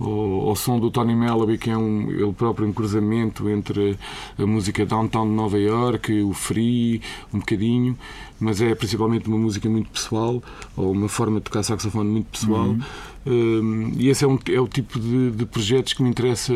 ao, 0.00 0.48
ao, 0.48 0.56
som 0.56 0.78
do 0.78 0.90
Tony 0.90 1.14
Melleby, 1.14 1.58
que 1.58 1.70
é 1.70 1.76
um, 1.76 2.10
ele 2.10 2.32
próprio 2.32 2.66
um 2.66 2.72
cruzamento 2.72 3.48
entre 3.48 3.96
a 4.36 4.46
música 4.46 4.84
downtown 4.84 5.26
de 5.28 5.34
Nova 5.34 5.58
York, 5.58 6.20
o 6.22 6.32
free, 6.32 7.00
um 7.32 7.38
bocadinho, 7.38 7.96
mas 8.40 8.60
é 8.60 8.74
principalmente 8.74 9.28
uma 9.28 9.38
música 9.38 9.68
muito 9.68 9.90
pessoal, 9.90 10.42
ou 10.76 10.92
uma 10.92 11.08
forma 11.08 11.38
de 11.38 11.44
tocar 11.44 11.62
saxofone 11.62 12.10
muito 12.10 12.26
pessoal. 12.26 12.66
Uhum. 12.66 12.80
Um, 13.26 13.92
e 13.96 14.08
esse 14.08 14.24
é, 14.24 14.28
um, 14.28 14.38
é 14.50 14.60
o 14.60 14.66
tipo 14.66 14.98
de, 14.98 15.32
de, 15.32 15.44
projetos 15.44 15.92
que 15.92 16.02
me 16.02 16.08
interessa 16.08 16.52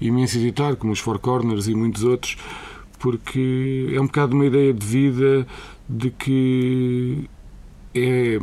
imenso 0.00 0.38
editar, 0.38 0.74
como 0.76 0.92
os 0.92 1.00
Four 1.00 1.18
Corners 1.18 1.68
e 1.68 1.74
muitos 1.74 2.02
outros, 2.02 2.36
porque 2.98 3.90
é 3.92 4.00
um 4.00 4.06
bocado 4.06 4.34
uma 4.34 4.46
ideia 4.46 4.72
de 4.72 4.84
vida 4.84 5.46
de 5.88 6.10
que 6.10 7.28
é, 7.94 8.38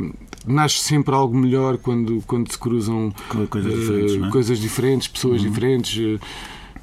nasce 0.46 0.78
sempre 0.78 1.14
algo 1.14 1.36
melhor 1.36 1.78
quando, 1.78 2.22
quando 2.26 2.50
se 2.50 2.58
cruzam 2.58 3.12
coisas, 3.48 3.72
uh, 3.72 3.76
diferentes, 3.76 4.22
é? 4.22 4.30
coisas 4.30 4.58
diferentes, 4.58 5.08
pessoas 5.08 5.42
uhum. 5.42 5.48
diferentes. 5.48 6.20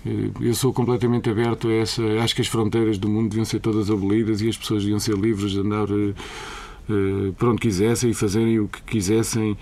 Eh, 0.05 0.29
eu 0.41 0.53
sou 0.53 0.73
completamente 0.73 1.29
aberto 1.29 1.67
a 1.67 1.73
essa. 1.73 2.03
Acho 2.21 2.35
que 2.35 2.41
as 2.41 2.47
fronteiras 2.47 2.97
do 2.97 3.07
mundo 3.07 3.29
deviam 3.29 3.45
ser 3.45 3.59
todas 3.59 3.89
abolidas 3.89 4.41
e 4.41 4.49
as 4.49 4.57
pessoas 4.57 4.83
deviam 4.83 4.99
ser 4.99 5.15
livres 5.15 5.51
de 5.51 5.59
andar 5.59 5.87
por 7.37 7.47
onde 7.47 7.61
quisessem 7.61 8.09
e 8.09 8.13
fazerem 8.13 8.59
o 8.59 8.67
que 8.67 8.81
quisessem 8.81 9.57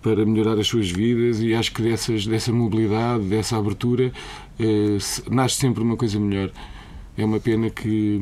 para 0.00 0.24
melhorar 0.24 0.56
as 0.56 0.68
suas 0.68 0.88
vidas. 0.88 1.40
E 1.40 1.52
acho 1.52 1.74
que 1.74 1.82
dessas, 1.82 2.24
dessa 2.24 2.52
mobilidade, 2.52 3.24
dessa 3.24 3.56
abertura, 3.56 4.12
nasce 5.28 5.56
sempre 5.56 5.82
uma 5.82 5.96
coisa 5.96 6.20
melhor. 6.20 6.52
É 7.16 7.24
uma 7.24 7.40
pena 7.40 7.70
que 7.70 8.20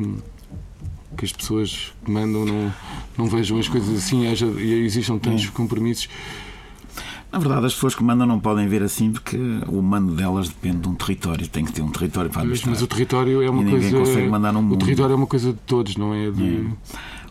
que 1.17 1.25
as 1.25 1.33
pessoas 1.33 1.93
que 2.05 2.11
mandam 2.11 2.45
não, 2.45 2.75
não 3.19 3.27
vejam 3.27 3.59
as 3.59 3.69
coisas 3.69 3.97
assim 3.97 4.25
e 4.59 4.85
existam 4.85 5.19
tantos 5.19 5.49
compromissos. 5.51 6.09
Na 7.31 7.39
verdade, 7.39 7.65
as 7.65 7.73
pessoas 7.73 7.95
que 7.95 8.03
mandam 8.05 8.27
não 8.27 8.39
podem 8.39 8.69
ver 8.69 8.83
assim 8.83 9.11
porque 9.11 9.39
o 9.67 9.81
mando 9.81 10.15
delas 10.15 10.49
depende 10.49 10.79
de 10.79 10.89
um 10.89 10.95
território. 10.95 11.49
Tem 11.49 11.65
que 11.65 11.73
ter 11.73 11.81
um 11.81 11.91
território 11.91 12.31
para 12.31 12.43
administrar. 12.43 12.75
Mas 12.75 12.83
o 12.83 12.87
território 12.87 13.43
é 13.43 13.49
uma 13.49 13.63
e 13.63 13.71
coisa. 13.71 13.99
consegue 13.99 14.29
mandar 14.29 14.53
no 14.53 14.63
mundo. 14.63 14.75
O 14.75 14.85
território 14.85 15.15
é 15.15 15.17
uma 15.17 15.27
coisa 15.27 15.53
de 15.53 15.59
todos, 15.61 15.97
não 15.97 16.13
é? 16.13 16.31
De... 16.31 16.57
é. 16.57 16.65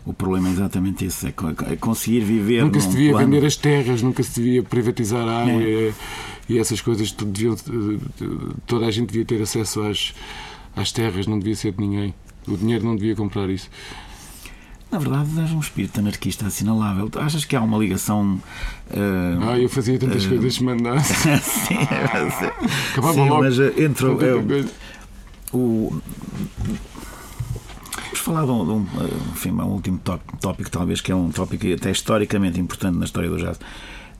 O 0.04 0.12
problema 0.12 0.48
é 0.48 0.50
exatamente 0.50 1.04
esse: 1.04 1.28
é, 1.28 1.34
é 1.70 1.76
conseguir 1.76 2.20
viver. 2.20 2.64
Nunca 2.64 2.80
se 2.80 2.88
devia 2.88 3.12
plano. 3.12 3.26
vender 3.26 3.46
as 3.46 3.56
terras, 3.56 4.02
nunca 4.02 4.24
se 4.24 4.40
devia 4.40 4.62
privatizar 4.64 5.28
a 5.28 5.42
água 5.42 5.62
é. 5.62 5.92
e, 6.48 6.54
e, 6.54 6.58
essas 6.58 6.80
coisas. 6.80 7.12
Deviam, 7.12 7.54
toda 8.66 8.86
a 8.86 8.90
gente 8.90 9.06
devia 9.06 9.24
ter 9.24 9.40
acesso 9.40 9.82
às, 9.82 10.12
às 10.76 10.92
terras, 10.92 11.26
não 11.26 11.38
devia 11.38 11.56
ser 11.56 11.72
de 11.72 11.80
ninguém. 11.80 12.14
O 12.46 12.56
dinheiro 12.56 12.84
não 12.84 12.96
devia 12.96 13.14
comprar 13.14 13.48
isso. 13.48 13.70
Na 14.92 14.98
verdade, 14.98 15.40
és 15.40 15.50
um 15.52 15.60
espírito 15.60 16.00
anarquista 16.00 16.46
assinalável. 16.46 17.08
Tu 17.08 17.18
achas 17.18 17.46
que 17.46 17.56
há 17.56 17.62
uma 17.62 17.78
ligação. 17.78 18.38
Uh, 18.90 19.48
ah, 19.48 19.58
eu 19.58 19.68
fazia 19.68 19.98
tantas 19.98 20.26
uh, 20.26 20.28
coisas 20.28 20.58
que 20.58 20.64
mandasse. 20.64 21.14
sim, 21.40 21.78
Acabava 22.92 23.14
sim, 23.14 23.28
logo. 23.28 23.42
Mas 23.42 23.58
uh, 23.58 23.72
entre 23.78 24.06
o. 25.54 26.02
Vamos 28.04 28.18
falar 28.20 28.44
de 28.44 28.50
um, 28.50 28.64
de 28.64 28.70
um, 28.70 28.86
enfim, 29.32 29.50
um 29.50 29.64
último 29.64 29.98
tópico, 29.98 30.70
talvez, 30.70 31.00
que 31.00 31.10
é 31.10 31.14
um 31.14 31.30
tópico 31.30 31.66
até 31.72 31.90
historicamente 31.90 32.60
importante 32.60 32.98
na 32.98 33.06
história 33.06 33.30
do 33.30 33.38
jazz, 33.38 33.58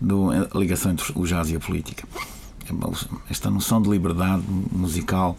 do, 0.01 0.31
a 0.31 0.59
ligação 0.59 0.93
entre 0.93 1.13
o 1.15 1.27
jazz 1.27 1.51
e 1.51 1.57
a 1.57 1.61
política. 1.61 2.09
Esta 3.29 3.51
noção 3.51 3.83
de 3.83 3.91
liberdade 3.91 4.43
musical. 4.73 5.37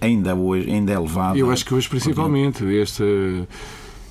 Ainda 0.00 0.34
hoje 0.34 0.68
ainda 0.68 0.92
é 0.92 0.98
levado. 0.98 1.38
Eu 1.38 1.50
acho 1.50 1.64
que 1.64 1.72
hoje 1.72 1.88
principalmente 1.88 2.64
este, 2.64 3.46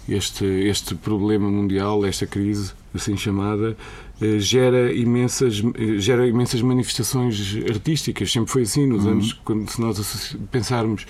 este, 0.07 0.45
este 0.45 0.95
problema 0.95 1.49
mundial, 1.49 2.05
esta 2.05 2.25
crise 2.25 2.71
assim 2.93 3.17
chamada, 3.17 3.75
eh, 4.21 4.39
gera 4.39 4.93
imensas, 4.93 5.61
eh, 5.75 5.97
gera 5.97 6.27
imensas 6.27 6.61
manifestações 6.61 7.57
artísticas. 7.69 8.31
Sempre 8.31 8.51
foi 8.51 8.61
assim 8.63 8.85
nos 8.85 9.05
uhum. 9.05 9.11
anos, 9.11 9.33
quando, 9.43 9.69
se 9.69 9.81
nós 9.81 10.35
pensarmos 10.51 11.05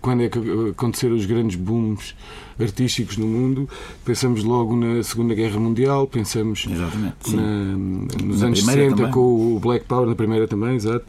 quando 0.00 0.22
é 0.22 0.28
que 0.28 0.38
aconteceram 0.70 1.14
os 1.14 1.26
grandes 1.26 1.56
booms 1.56 2.14
artísticos 2.58 3.16
no 3.16 3.26
mundo, 3.26 3.68
pensamos 4.04 4.44
logo 4.44 4.76
na 4.76 5.02
Segunda 5.02 5.34
Guerra 5.34 5.58
Mundial, 5.58 6.06
pensamos 6.06 6.66
na, 6.66 7.76
nos 8.22 8.40
na 8.40 8.46
anos 8.46 8.64
60 8.64 8.96
também. 8.96 9.12
com 9.12 9.56
o 9.56 9.58
Black 9.58 9.84
Power, 9.86 10.08
na 10.08 10.14
primeira 10.14 10.46
também, 10.46 10.76
exato. 10.76 11.04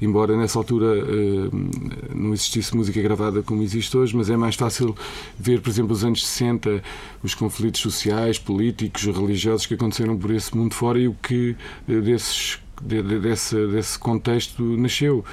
Embora 0.00 0.36
nessa 0.36 0.58
altura 0.58 0.86
uh, 0.86 1.50
não 2.14 2.32
existisse 2.32 2.76
música 2.76 3.00
gravada 3.00 3.42
como 3.42 3.62
existe 3.62 3.96
hoje, 3.96 4.16
mas 4.16 4.28
é 4.30 4.36
mais 4.36 4.54
fácil 4.54 4.94
ver, 5.38 5.60
por 5.60 5.70
exemplo, 5.70 5.92
os 5.92 6.04
anos 6.04 6.26
60, 6.26 6.82
os 7.22 7.34
conflitos 7.34 7.80
sociais, 7.80 8.38
políticos, 8.38 9.04
religiosos 9.04 9.66
que 9.66 9.74
aconteceram 9.74 10.16
por 10.16 10.30
esse 10.30 10.56
mundo 10.56 10.74
fora 10.74 10.98
e 10.98 11.08
o 11.08 11.14
que 11.22 11.56
uh, 11.88 12.00
desses 12.00 12.58
de, 12.82 13.02
de, 13.02 13.18
desse, 13.18 13.66
desse 13.68 13.98
contexto 13.98 14.62
nasceu. 14.76 15.24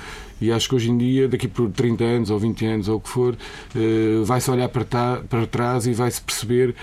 E 0.41 0.51
acho 0.51 0.67
que 0.67 0.75
hoje 0.75 0.91
em 0.91 0.97
dia, 0.97 1.27
daqui 1.27 1.47
por 1.47 1.69
30 1.71 2.03
anos 2.03 2.29
ou 2.29 2.39
20 2.39 2.65
anos 2.65 2.88
ou 2.89 2.97
o 2.97 2.99
que 2.99 3.10
for, 3.10 3.34
uh, 3.34 4.25
vai-se 4.25 4.51
olhar 4.51 4.67
para, 4.67 4.84
para 5.29 5.47
trás 5.47 5.88
e 5.88 5.93
vai-se 5.93 6.21
perceber 6.21 6.75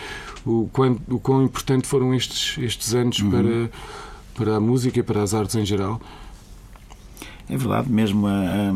o, 0.46 0.68
quão, 0.73 0.99
o 1.09 1.18
quão 1.18 1.44
importante 1.44 1.87
foram 1.87 2.14
estes, 2.14 2.57
estes 2.59 2.94
anos 2.94 3.18
uhum. 3.20 3.31
para, 3.31 3.70
para 4.35 4.57
a 4.57 4.61
música 4.61 5.01
e 5.01 5.03
para 5.03 5.23
as 5.23 5.35
artes 5.35 5.57
em 5.57 5.64
geral. 5.64 6.01
É 7.49 7.57
verdade, 7.57 7.90
mesmo 7.90 8.27
a, 8.27 8.31
a, 8.31 8.73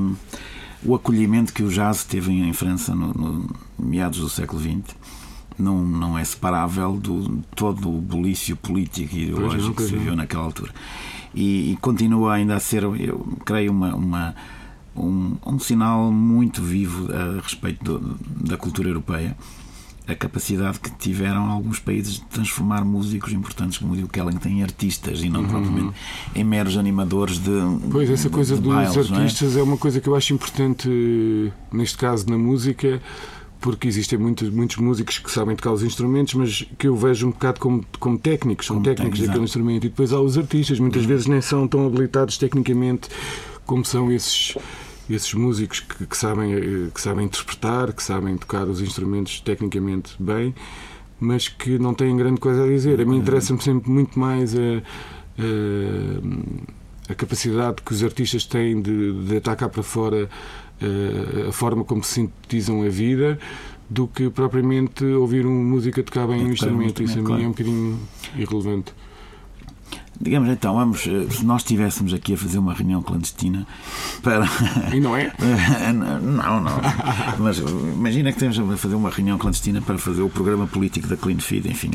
o 0.85 0.95
acolhimento 0.95 1.53
que 1.53 1.63
o 1.63 1.71
jazz 1.71 2.05
teve 2.05 2.33
em 2.33 2.53
França 2.53 2.95
no, 2.95 3.15
no 3.15 3.57
meados 3.79 4.19
do 4.19 4.29
século 4.29 4.61
XX 4.61 4.95
não, 5.59 5.83
não 5.85 6.19
é 6.19 6.25
separável 6.25 6.95
do 6.95 7.43
todo 7.55 7.89
o 7.89 8.01
bulício 8.01 8.57
político 8.57 9.15
e 9.15 9.25
ideológico 9.25 9.75
que 9.75 9.85
se 9.85 9.93
viveu 9.93 10.17
naquela 10.17 10.45
altura 10.45 10.73
e, 11.35 11.73
e, 11.73 11.77
continua 11.77 12.35
ainda 12.35 12.55
a 12.57 12.61
ser, 12.61 12.83
eu 12.83 13.27
creio, 13.45 13.73
uma, 13.73 13.95
uma 13.95 14.35
um, 14.97 15.37
um, 15.45 15.59
sinal 15.59 16.11
muito 16.11 16.63
vivo 16.63 17.09
a 17.13 17.41
respeito 17.41 17.85
do, 17.85 18.19
da 18.49 18.57
cultura 18.57 18.89
europeia. 18.89 19.37
A 20.07 20.15
capacidade 20.15 20.79
que 20.81 20.91
tiveram 20.91 21.51
alguns 21.51 21.79
países 21.79 22.17
de 22.17 22.25
transformar 22.27 22.85
músicos 22.85 23.33
importantes 23.33 23.79
como 23.79 23.95
o 23.95 23.97
Duke 23.97 24.21
Ellington 24.21 24.51
em 24.51 24.63
artistas 24.63 25.23
e 25.23 25.31
não 25.31 25.41
uhum. 25.41 25.49
propriamente 25.49 25.95
em 26.35 26.45
meros 26.45 26.77
animadores 26.77 27.39
de. 27.39 27.51
Pois, 27.91 28.11
essa 28.11 28.29
de, 28.29 28.35
coisa 28.35 28.55
de 28.55 28.61
dos 28.61 28.75
bailes, 28.75 28.97
artistas 29.11 29.57
é? 29.57 29.61
é 29.61 29.63
uma 29.63 29.79
coisa 29.79 30.03
que 30.03 30.09
eu 30.09 30.15
acho 30.15 30.35
importante, 30.35 31.51
neste 31.73 31.97
caso, 31.97 32.29
na 32.29 32.37
música 32.37 33.01
porque 33.65 33.89
existem 33.89 34.19
muitos, 34.19 34.51
muitos 34.51 34.77
músicos 34.77 35.19
que 35.19 35.31
sabem 35.31 35.57
tocar 35.57 35.73
os 35.73 35.83
instrumentos, 35.83 36.35
mas 36.35 36.67
que 36.79 36.87
eu 36.87 36.95
vejo 36.95 37.29
um 37.29 37.31
bocado 37.31 37.59
como, 37.59 37.83
como 37.99 38.19
técnicos, 38.19 38.67
são 38.67 38.77
como 38.77 38.85
técnicos 38.85 39.21
daquele 39.21 39.45
instrumento. 39.45 39.87
E 39.87 39.89
depois 39.89 40.13
há 40.13 40.21
os 40.21 40.37
artistas, 40.37 40.79
muitas 40.79 41.01
uhum. 41.01 41.09
vezes 41.09 41.27
nem 41.27 41.41
são 41.41 41.67
tão 41.67 41.87
habilitados 41.87 42.37
tecnicamente 42.37 43.09
como 43.65 43.83
são 43.83 44.13
esses 44.13 44.55
esses 45.09 45.33
músicos 45.33 45.81
que, 45.81 46.07
que, 46.07 46.17
sabem, 46.17 46.53
eh, 46.53 46.91
que 46.93 47.01
sabem 47.01 47.25
interpretar, 47.25 47.91
que 47.95 48.03
sabem 48.03 48.37
tocar 48.37 48.69
os 48.69 48.83
instrumentos 48.83 49.41
tecnicamente 49.41 50.15
bem, 50.19 50.55
mas 51.19 51.49
que 51.49 51.79
não 51.79 51.95
têm 51.95 52.15
grande 52.19 52.41
coisa 52.41 52.65
a 52.65 52.67
dizer. 52.67 53.01
A 53.01 53.05
mim 53.07 53.17
interessa-me 53.17 53.63
sempre 53.63 53.91
muito 53.91 54.19
mais 54.19 54.55
a, 54.55 54.59
a, 55.39 57.13
a, 57.13 57.15
capacidade 57.15 57.81
que 57.81 57.95
os 57.95 58.05
artistas 58.05 58.45
têm 58.45 58.83
de, 58.83 59.25
de 59.25 59.37
atacar 59.39 59.71
para 59.71 59.83
fora 59.83 60.29
a 61.49 61.53
forma 61.53 61.85
como 61.85 62.03
sintetizam 62.03 62.83
a 62.83 62.89
vida 62.89 63.39
do 63.89 64.09
que 64.09 64.31
propriamente 64.31 65.05
ouvir 65.05 65.47
uma 65.47 65.63
música 65.63 66.03
tocar 66.03 66.27
bem 66.27 66.45
um 66.45 66.53
instrumento. 66.53 67.03
Isso 67.03 67.19
a 67.19 67.23
mim 67.23 67.45
é 67.45 67.47
um 67.47 67.51
bocadinho 67.51 68.01
irrelevante. 68.37 68.93
Digamos 70.21 70.49
então, 70.49 70.75
vamos, 70.75 71.07
eh, 71.07 71.27
se 71.31 71.45
nós 71.45 71.63
estivéssemos 71.63 72.15
aqui 72.15 72.35
a 72.35 72.37
fazer 72.37 72.59
uma 72.59 72.73
reunião 72.73 73.03
clandestina 73.03 73.67
para. 74.23 74.47
E 74.95 75.01
não 75.01 75.17
é? 75.17 75.33
não, 75.93 76.61
não. 76.61 76.81
Mas 77.39 77.59
imagina 77.59 78.33
que 78.33 78.39
temos 78.39 78.59
a 78.59 78.77
fazer 78.77 78.95
uma 78.95 79.11
reunião 79.11 79.37
clandestina 79.39 79.81
para 79.83 79.99
fazer 79.99 80.23
o 80.23 80.31
programa 80.31 80.67
político 80.67 81.09
da 81.09 81.17
Clean 81.17 81.39
Feed. 81.39 81.69
Enfim, 81.69 81.91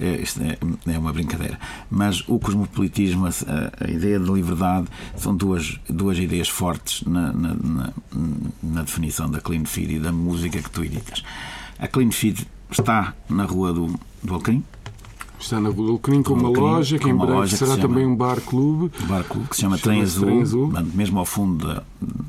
eh, 0.00 0.20
isto 0.22 0.42
é, 0.42 0.58
é 0.92 0.98
uma 0.98 1.12
brincadeira. 1.12 1.58
Mas 1.90 2.24
o 2.28 2.38
cosmopolitismo, 2.38 3.26
a, 3.26 3.90
ideia 3.90 4.18
de 4.18 4.30
liberdade, 4.30 4.88
são 5.16 5.36
duas, 5.36 5.78
duas 5.88 6.18
ideias 6.18 6.48
fortes 6.48 7.02
na, 7.06 7.32
na, 7.32 7.54
na, 7.54 7.92
na 8.62 8.82
definição 8.82 9.30
da 9.30 9.40
Clean 9.40 9.64
Feed 9.64 9.94
e 9.94 9.98
da 10.00 10.12
música 10.12 10.60
que 10.60 10.70
tu 10.70 10.84
editas. 10.84 11.22
A 11.78 11.86
Clean 11.86 12.10
Feed 12.10 12.46
está 12.70 13.14
na 13.28 13.44
rua 13.44 13.72
do, 13.72 13.98
do 14.22 14.34
Alcrim 14.34 14.64
Está 15.44 15.60
na 15.60 15.68
Rua 15.68 15.98
com 15.98 16.32
uma 16.32 16.48
loja 16.48 16.98
que 16.98 17.06
em 17.06 17.14
breve 17.14 17.54
será 17.54 17.76
também 17.76 18.06
um 18.06 18.16
bar-clube. 18.16 18.90
Um 19.02 19.06
bar-clube 19.06 19.46
que 19.46 19.56
se 19.56 19.60
chama 19.60 19.76
Trem 19.76 20.00
Azul, 20.00 20.24
Trem 20.24 20.40
Azul. 20.40 20.72
mesmo 20.94 21.18
ao 21.18 21.26
fundo 21.26 21.66
da, 21.66 21.82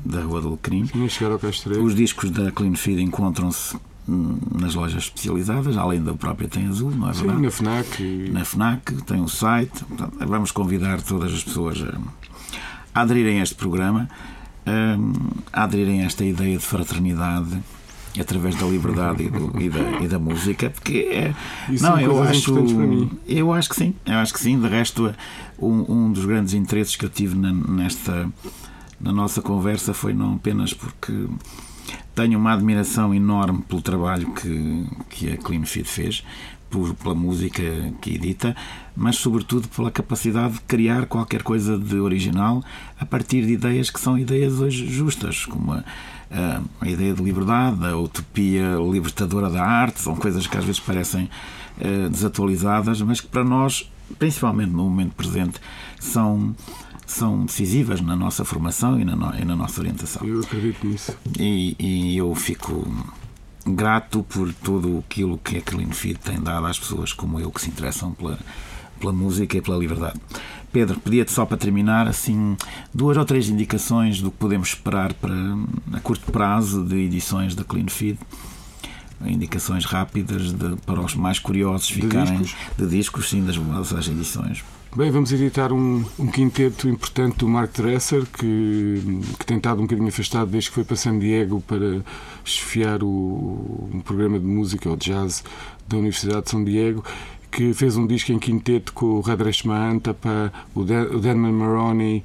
da 0.04 0.20
Rua 0.20 0.42
do 0.42 0.48
Alecrim. 0.48 0.86
chegar 1.08 1.32
ao 1.32 1.82
Os 1.82 1.94
discos 1.94 2.30
da 2.30 2.52
Clean 2.52 2.74
Feed 2.74 3.00
encontram-se 3.00 3.74
hum, 4.06 4.36
nas 4.60 4.74
lojas 4.74 5.04
especializadas, 5.04 5.78
além 5.78 6.02
da 6.02 6.12
própria 6.12 6.46
Tem 6.46 6.66
Azul, 6.66 6.90
não 6.90 7.08
é 7.08 7.14
Sim, 7.14 7.20
verdade? 7.22 7.42
na 7.42 7.50
FNAC. 7.50 8.02
E... 8.02 8.30
Na 8.30 8.44
FNAC, 8.44 8.92
tem 9.06 9.18
um 9.18 9.28
site. 9.28 9.82
Vamos 10.18 10.50
convidar 10.50 11.00
todas 11.00 11.32
as 11.32 11.42
pessoas 11.42 11.82
a, 11.82 13.00
aderirem 13.00 13.40
a 13.40 13.44
este 13.44 13.54
programa, 13.54 14.10
hum, 14.66 15.14
a 15.50 15.64
aderirem 15.64 16.02
a 16.02 16.04
esta 16.04 16.22
ideia 16.22 16.58
de 16.58 16.64
fraternidade 16.64 17.62
através 18.20 18.54
da 18.54 18.66
liberdade 18.66 19.24
e, 19.24 19.28
do, 19.28 19.60
e, 19.60 19.68
da, 19.68 20.02
e 20.02 20.08
da, 20.08 20.18
música, 20.18 20.70
porque 20.70 21.08
é. 21.10 21.34
Isso 21.68 21.82
não, 21.82 21.98
eu 22.00 22.22
acho. 22.22 22.54
Eu 23.26 23.52
acho 23.52 23.68
que 23.68 23.76
sim, 23.76 23.94
eu 24.04 24.16
acho 24.16 24.32
que 24.32 24.40
sim. 24.40 24.58
De 24.60 24.68
resto, 24.68 25.14
um, 25.58 25.92
um 25.92 26.12
dos 26.12 26.24
grandes 26.24 26.54
interesses 26.54 26.96
que 26.96 27.04
eu 27.04 27.10
tive 27.10 27.36
na, 27.36 27.52
nesta 27.52 28.28
na 29.00 29.12
nossa 29.12 29.42
conversa 29.42 29.92
foi 29.92 30.14
não 30.14 30.34
apenas 30.34 30.72
porque 30.72 31.12
tenho 32.14 32.38
uma 32.38 32.52
admiração 32.52 33.14
enorme 33.14 33.62
pelo 33.68 33.82
trabalho 33.82 34.32
que, 34.32 34.86
que 35.10 35.32
a 35.32 35.36
Clean 35.36 35.64
Feed 35.64 35.86
fez, 35.86 36.24
por, 36.70 36.94
pela 36.94 37.14
música 37.14 37.62
que 38.00 38.14
edita, 38.14 38.56
mas 38.96 39.16
sobretudo 39.16 39.68
pela 39.68 39.90
capacidade 39.90 40.54
de 40.54 40.60
criar 40.60 41.06
qualquer 41.06 41.42
coisa 41.42 41.78
de 41.78 41.96
original 41.96 42.62
a 42.98 43.04
partir 43.04 43.44
de 43.44 43.52
ideias 43.52 43.90
que 43.90 44.00
são 44.00 44.18
ideias 44.18 44.60
hoje 44.60 44.86
justas, 44.86 45.44
como 45.44 45.72
a, 45.72 45.84
a, 46.30 46.62
a 46.80 46.88
ideia 46.88 47.14
de 47.14 47.22
liberdade, 47.22 47.84
a 47.84 47.96
utopia 47.96 48.76
libertadora 48.90 49.50
da 49.50 49.64
arte, 49.64 50.00
são 50.00 50.16
coisas 50.16 50.46
que 50.46 50.56
às 50.56 50.64
vezes 50.64 50.80
parecem 50.80 51.28
uh, 51.78 52.08
desatualizadas, 52.08 53.00
mas 53.02 53.20
que 53.20 53.28
para 53.28 53.44
nós, 53.44 53.90
principalmente 54.18 54.70
no 54.70 54.84
momento 54.84 55.14
presente, 55.14 55.60
são 56.00 56.54
são 57.06 57.46
decisivas 57.46 58.00
na 58.00 58.16
nossa 58.16 58.44
formação 58.44 59.00
e 59.00 59.04
na, 59.04 59.14
no, 59.14 59.32
e 59.36 59.44
na 59.44 59.54
nossa 59.54 59.80
orientação. 59.80 60.26
Eu 60.26 60.40
acredito 60.40 60.84
nisso. 60.84 61.16
E, 61.38 61.76
e, 61.78 62.16
eu 62.16 62.34
fico 62.34 62.84
grato 63.64 64.24
por 64.24 64.52
tudo 64.52 64.98
aquilo 64.98 65.38
que 65.38 65.58
a 65.58 65.62
Clean 65.62 65.90
Feed 65.90 66.18
tem 66.18 66.40
dado 66.40 66.66
às 66.66 66.78
pessoas 66.78 67.12
como 67.12 67.38
eu 67.38 67.50
que 67.52 67.60
se 67.60 67.68
interessam 67.68 68.12
pela, 68.12 68.36
pela 68.98 69.12
música 69.12 69.56
e 69.56 69.62
pela 69.62 69.76
liberdade. 69.76 70.20
Pedro, 70.76 71.00
pedia-te 71.00 71.32
só 71.32 71.46
para 71.46 71.56
terminar 71.56 72.06
assim 72.06 72.54
duas 72.92 73.16
ou 73.16 73.24
três 73.24 73.48
indicações 73.48 74.20
do 74.20 74.30
que 74.30 74.36
podemos 74.36 74.68
esperar 74.68 75.14
para 75.14 75.34
a 75.94 76.00
curto 76.00 76.30
prazo 76.30 76.84
de 76.84 76.96
edições 76.96 77.54
da 77.54 77.64
Clean 77.64 77.86
Feed. 77.86 78.18
Indicações 79.24 79.86
rápidas 79.86 80.52
de, 80.52 80.76
para 80.84 81.00
os 81.00 81.14
mais 81.14 81.38
curiosos 81.38 81.88
ficarem 81.88 82.36
de 82.36 82.42
discos, 82.42 82.76
de 82.76 82.86
discos 82.88 83.30
sim, 83.30 83.42
das 83.42 83.56
vossas 83.56 84.06
edições. 84.06 84.62
Bem, 84.94 85.10
vamos 85.10 85.32
editar 85.32 85.72
um, 85.72 86.04
um, 86.18 86.26
quinteto 86.26 86.88
importante 86.88 87.38
do 87.38 87.48
Mark 87.48 87.72
Dresser, 87.74 88.26
que, 88.26 89.22
que 89.38 89.46
tem 89.46 89.56
estado 89.56 89.78
um 89.78 89.82
bocadinho 89.82 90.08
afastado 90.08 90.50
desde 90.50 90.68
que 90.68 90.74
foi 90.74 90.84
para 90.84 90.96
San 90.96 91.18
Diego 91.18 91.62
para 91.62 92.02
chefiar 92.44 93.02
o, 93.02 93.88
um 93.92 94.00
programa 94.00 94.38
de 94.38 94.46
música 94.46 94.90
ou 94.90 94.96
jazz 94.96 95.42
da 95.88 95.96
Universidade 95.96 96.44
de 96.44 96.50
São 96.50 96.64
Diego, 96.64 97.04
que 97.50 97.72
fez 97.74 97.96
um 97.96 98.06
disco 98.06 98.32
em 98.32 98.38
quinteto 98.38 98.92
com 98.92 99.06
o 99.06 99.20
Radresh 99.20 99.62
Mahantapa, 99.64 100.52
o, 100.74 100.80
o 100.80 101.20
Denman 101.20 101.52
Maroney, 101.52 102.24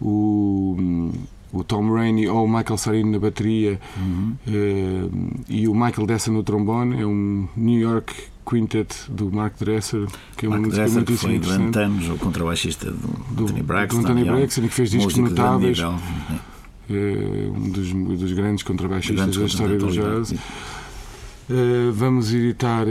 o 0.00 1.10
o 1.52 1.64
Tom 1.64 1.92
Rainey 1.92 2.28
ou 2.28 2.44
o 2.44 2.48
Michael 2.48 2.76
Sarino 2.76 3.12
na 3.12 3.18
bateria 3.18 3.80
uhum. 3.96 4.34
uh, 4.46 5.44
e 5.48 5.66
o 5.66 5.74
Michael 5.74 6.06
Dessa 6.06 6.30
no 6.30 6.42
trombone. 6.42 7.00
É 7.00 7.06
um 7.06 7.48
New 7.56 7.80
York 7.80 8.14
Quintet 8.48 8.94
do 9.08 9.30
Mark 9.30 9.54
Dresser, 9.58 10.06
que 10.36 10.46
é 10.46 10.48
uma 10.48 10.56
Mark 10.56 10.66
música 10.66 10.82
Dresser, 10.82 10.96
muito 10.96 11.12
que 11.12 11.18
foi 11.18 11.38
durante 11.38 11.78
anos 11.78 12.08
o 12.08 12.16
contrabaixista 12.16 12.90
do, 12.90 13.08
do 13.30 13.44
Anthony 13.44 13.62
Braxton, 13.62 14.02
do 14.02 14.08
Anthony 14.08 14.24
Braxton 14.24 14.62
que 14.62 14.68
fez 14.68 14.90
discos 14.90 15.16
notáveis. 15.16 15.78
Uh, 15.80 17.52
um 17.54 17.70
dos, 17.70 17.92
dos 17.92 18.32
grandes 18.32 18.62
contrabaixistas 18.62 19.36
da 19.36 19.44
história 19.44 19.76
do 19.76 19.90
jazz. 19.90 20.32
Uh, 20.32 21.92
vamos 21.92 22.32
editar 22.32 22.86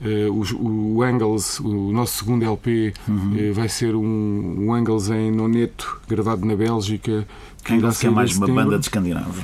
Uh, 0.00 0.30
o, 0.30 0.96
o, 0.96 1.02
Angles, 1.02 1.58
o 1.58 1.92
nosso 1.92 2.18
segundo 2.18 2.44
LP, 2.44 2.92
uhum. 3.08 3.50
uh, 3.50 3.54
vai 3.54 3.68
ser 3.68 3.96
um, 3.96 4.66
um 4.66 4.72
Angles 4.72 5.10
em 5.10 5.30
noneto, 5.32 6.00
gravado 6.08 6.46
na 6.46 6.54
Bélgica. 6.54 7.26
Que 7.64 7.74
Angles 7.74 7.98
que 7.98 8.06
é 8.06 8.10
mais 8.10 8.36
uma 8.36 8.46
banda 8.46 8.78
de 8.78 8.84
Escandinávia. 8.84 9.42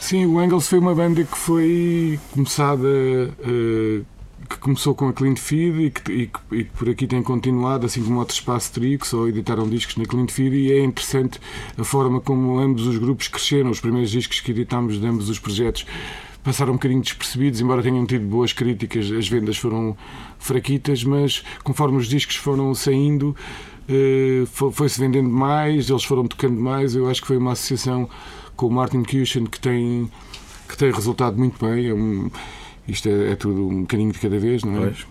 Sim, 0.00 0.26
o 0.26 0.38
Angles 0.38 0.66
foi 0.66 0.78
uma 0.78 0.94
banda 0.94 1.22
que 1.22 1.36
foi 1.36 2.18
começada. 2.32 2.88
Uh, 2.88 4.04
que 4.48 4.58
começou 4.58 4.94
com 4.94 5.08
a 5.08 5.12
Clint 5.12 5.38
Feed 5.38 5.86
e 5.86 5.90
que, 5.90 6.12
e, 6.12 6.26
que, 6.26 6.38
e 6.52 6.64
que, 6.64 6.70
por 6.70 6.88
aqui 6.88 7.06
tem 7.06 7.22
continuado, 7.22 7.86
assim 7.86 8.02
como 8.02 8.18
outro 8.18 8.34
espaço 8.34 8.72
trio, 8.72 8.98
que 8.98 9.06
só 9.06 9.26
editaram 9.26 9.68
discos 9.68 9.96
na 9.96 10.04
Clint 10.04 10.30
Feed, 10.30 10.54
e 10.54 10.72
é 10.72 10.84
interessante 10.84 11.40
a 11.78 11.84
forma 11.84 12.20
como 12.20 12.58
ambos 12.58 12.86
os 12.86 12.98
grupos 12.98 13.28
cresceram. 13.28 13.70
Os 13.70 13.80
primeiros 13.80 14.10
discos 14.10 14.40
que 14.40 14.50
editámos 14.50 15.00
de 15.00 15.06
ambos 15.06 15.28
os 15.28 15.38
projetos 15.38 15.86
passaram 16.42 16.72
um 16.72 16.76
bocadinho 16.76 17.00
despercebidos, 17.00 17.60
embora 17.60 17.82
tenham 17.82 18.04
tido 18.04 18.26
boas 18.26 18.52
críticas, 18.52 19.10
as 19.10 19.28
vendas 19.28 19.56
foram 19.56 19.96
fraquitas, 20.38 21.04
mas 21.04 21.44
conforme 21.62 21.98
os 21.98 22.08
discos 22.08 22.36
foram 22.36 22.74
saindo, 22.74 23.34
eh, 23.88 24.44
foi-se 24.72 25.00
vendendo 25.00 25.28
mais, 25.28 25.88
eles 25.88 26.04
foram 26.04 26.26
tocando 26.26 26.60
mais. 26.60 26.94
Eu 26.94 27.08
acho 27.08 27.20
que 27.20 27.26
foi 27.26 27.36
uma 27.36 27.52
associação 27.52 28.08
com 28.56 28.66
o 28.66 28.70
Martin 28.70 29.02
Cushion 29.02 29.46
que 29.46 29.60
tem, 29.60 30.10
que 30.68 30.76
tem 30.76 30.90
resultado 30.92 31.38
muito 31.38 31.64
bem. 31.64 31.88
É 31.88 31.94
um, 31.94 32.30
isto 32.86 33.08
é, 33.08 33.32
é, 33.32 33.36
tudo 33.36 33.68
um 33.68 33.82
bocadinho 33.82 34.12
de 34.12 34.18
cada 34.18 34.38
vez, 34.38 34.62
não 34.64 34.76
é? 34.76 34.86
Pois. 34.86 35.06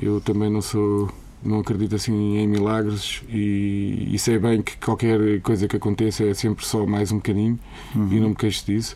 Eu 0.00 0.20
também 0.20 0.50
não 0.50 0.62
sou. 0.62 1.08
Não 1.42 1.60
acredito 1.60 1.96
assim 1.96 2.36
em 2.36 2.46
milagres 2.46 3.22
e, 3.30 4.10
e, 4.12 4.18
sei 4.18 4.38
bem 4.38 4.60
que 4.60 4.76
qualquer 4.76 5.40
coisa 5.40 5.66
que 5.66 5.74
aconteça 5.74 6.22
é 6.22 6.34
sempre 6.34 6.66
só 6.66 6.84
mais 6.84 7.10
um 7.12 7.16
bocadinho 7.16 7.58
uhum. 7.96 8.12
e 8.12 8.20
não 8.20 8.28
me 8.28 8.34
queixo 8.34 8.66
disso 8.66 8.94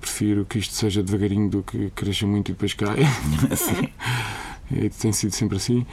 prefiro 0.00 0.44
que 0.44 0.58
isto 0.58 0.74
seja 0.74 1.02
devagarinho 1.02 1.48
do 1.48 1.62
que 1.62 1.90
cresça 1.90 2.26
muito 2.26 2.50
e 2.50 2.52
depois 2.52 2.74
caia. 2.74 3.06
Sim. 3.56 3.88
É, 4.72 4.88
tem 4.88 5.12
sido 5.12 5.32
sempre 5.32 5.56
assim. 5.56 5.84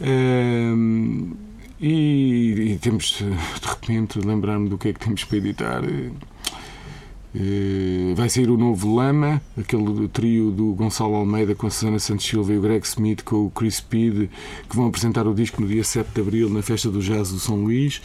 Um, 0.00 1.32
e, 1.80 2.72
e, 2.72 2.78
temos 2.80 3.18
de 3.18 3.68
repente 3.68 4.20
lembrar-me 4.20 4.68
do 4.68 4.78
que 4.78 4.88
é 4.88 4.92
que 4.92 5.00
temos 5.00 5.24
para 5.24 5.38
editar. 5.38 5.82
Uh, 7.34 8.14
vai 8.14 8.28
sair 8.28 8.50
o 8.50 8.58
novo 8.58 8.94
Lama, 8.94 9.40
aquele 9.56 10.06
trio 10.08 10.50
do 10.50 10.74
Gonçalo 10.74 11.14
Almeida 11.14 11.54
com 11.54 11.66
a 11.66 11.70
Susana 11.70 11.98
Santos 11.98 12.26
Silva 12.26 12.52
e 12.52 12.58
o 12.58 12.60
Greg 12.60 12.84
Smith 12.86 13.22
com 13.22 13.46
o 13.46 13.50
Chris 13.50 13.76
Speed, 13.76 14.28
que 14.68 14.76
vão 14.76 14.86
apresentar 14.86 15.26
o 15.26 15.34
disco 15.34 15.62
no 15.62 15.66
dia 15.66 15.82
7 15.82 16.10
de 16.14 16.20
Abril 16.20 16.50
na 16.50 16.60
Festa 16.60 16.90
do 16.90 17.00
Jazz 17.00 17.32
do 17.32 17.38
São 17.38 17.64
Luís 17.64 18.02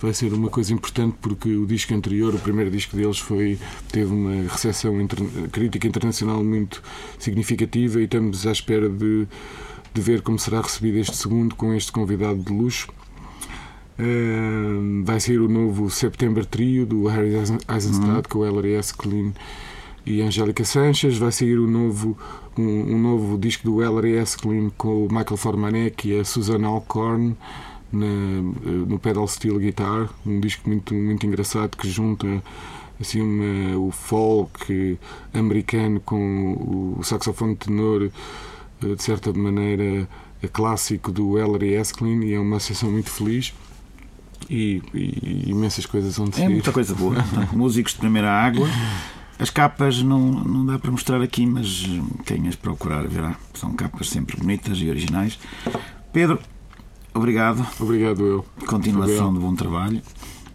vai 0.00 0.14
ser 0.14 0.32
uma 0.32 0.48
coisa 0.48 0.72
importante 0.72 1.16
porque 1.20 1.50
o 1.54 1.66
disco 1.66 1.92
anterior, 1.94 2.34
o 2.34 2.38
primeiro 2.38 2.70
disco 2.70 2.96
deles, 2.96 3.18
foi, 3.18 3.58
teve 3.92 4.12
uma 4.12 4.50
recepção 4.50 4.98
inter, 5.00 5.18
crítica 5.52 5.86
internacional 5.86 6.42
muito 6.42 6.82
significativa 7.18 8.00
e 8.00 8.04
estamos 8.04 8.46
à 8.46 8.52
espera 8.52 8.88
de, 8.88 9.28
de 9.92 10.00
ver 10.00 10.22
como 10.22 10.38
será 10.38 10.62
recebido 10.62 10.96
este 10.98 11.16
segundo 11.16 11.54
com 11.54 11.74
este 11.74 11.92
convidado 11.92 12.42
de 12.42 12.52
luxo. 12.52 12.88
Uh, 14.00 15.04
vai 15.04 15.20
sair 15.20 15.38
o 15.38 15.48
novo 15.48 15.90
September 15.90 16.46
Trio 16.46 16.86
do 16.86 17.06
Harry 17.06 17.34
Eisenstadt 17.34 18.06
uhum. 18.06 18.22
com 18.28 18.38
o 18.38 18.44
LRS 18.46 18.92
Clean 18.92 19.32
e 20.06 20.22
Angélica 20.22 20.64
Sanches. 20.64 21.18
Vai 21.18 21.32
sair 21.32 21.58
o 21.58 21.66
novo, 21.66 22.16
um, 22.56 22.94
um 22.94 22.98
novo 22.98 23.36
disco 23.36 23.64
do 23.64 23.82
LRS 23.82 24.36
Clean 24.36 24.70
com 24.78 25.04
o 25.04 25.08
Michael 25.12 25.36
Formanek 25.36 26.08
e 26.08 26.18
a 26.18 26.24
Susan 26.24 26.64
Alcorn 26.64 27.36
na, 27.92 28.06
no 28.86 28.98
pedal 28.98 29.26
steel 29.26 29.58
guitar, 29.58 30.08
um 30.24 30.40
disco 30.40 30.68
muito, 30.68 30.94
muito 30.94 31.26
engraçado 31.26 31.76
que 31.76 31.88
junta 31.88 32.42
assim 33.00 33.20
uma, 33.20 33.78
o 33.78 33.90
folk 33.90 34.98
americano 35.34 36.00
com 36.00 36.96
o 36.98 37.02
saxofone 37.02 37.56
tenor 37.56 38.10
eh, 38.82 38.94
de 38.94 39.02
certa 39.02 39.32
maneira 39.32 40.08
clássico 40.52 41.10
do 41.10 41.38
Ellery 41.38 41.74
Esklin 41.74 42.22
e 42.22 42.34
é 42.34 42.38
uma 42.38 42.60
sessão 42.60 42.90
muito 42.90 43.10
feliz 43.10 43.52
e, 44.50 44.82
e, 44.92 45.50
imensas 45.50 45.86
coisas 45.86 46.18
onde 46.18 46.40
É 46.42 46.48
muita 46.48 46.72
coisa 46.72 46.94
boa. 46.94 47.14
Músicos 47.52 47.92
de 47.92 47.98
primeira 48.00 48.30
água. 48.30 48.68
As 49.38 49.48
capas 49.48 50.02
não, 50.02 50.18
não 50.20 50.66
dá 50.66 50.78
para 50.78 50.90
mostrar 50.90 51.22
aqui, 51.22 51.46
mas 51.46 51.86
quem 52.26 52.46
as 52.48 52.56
procurar 52.56 53.06
verá. 53.06 53.36
São 53.54 53.72
capas 53.72 54.10
sempre 54.10 54.36
bonitas 54.36 54.78
e 54.78 54.90
originais. 54.90 55.38
Pedro, 56.12 56.38
Obrigado. 57.14 57.66
Obrigado 57.78 58.24
eu. 58.24 58.46
Continuação 58.66 59.28
Obrigado. 59.28 59.32
de 59.34 59.38
bom 59.40 59.54
trabalho. 59.54 60.02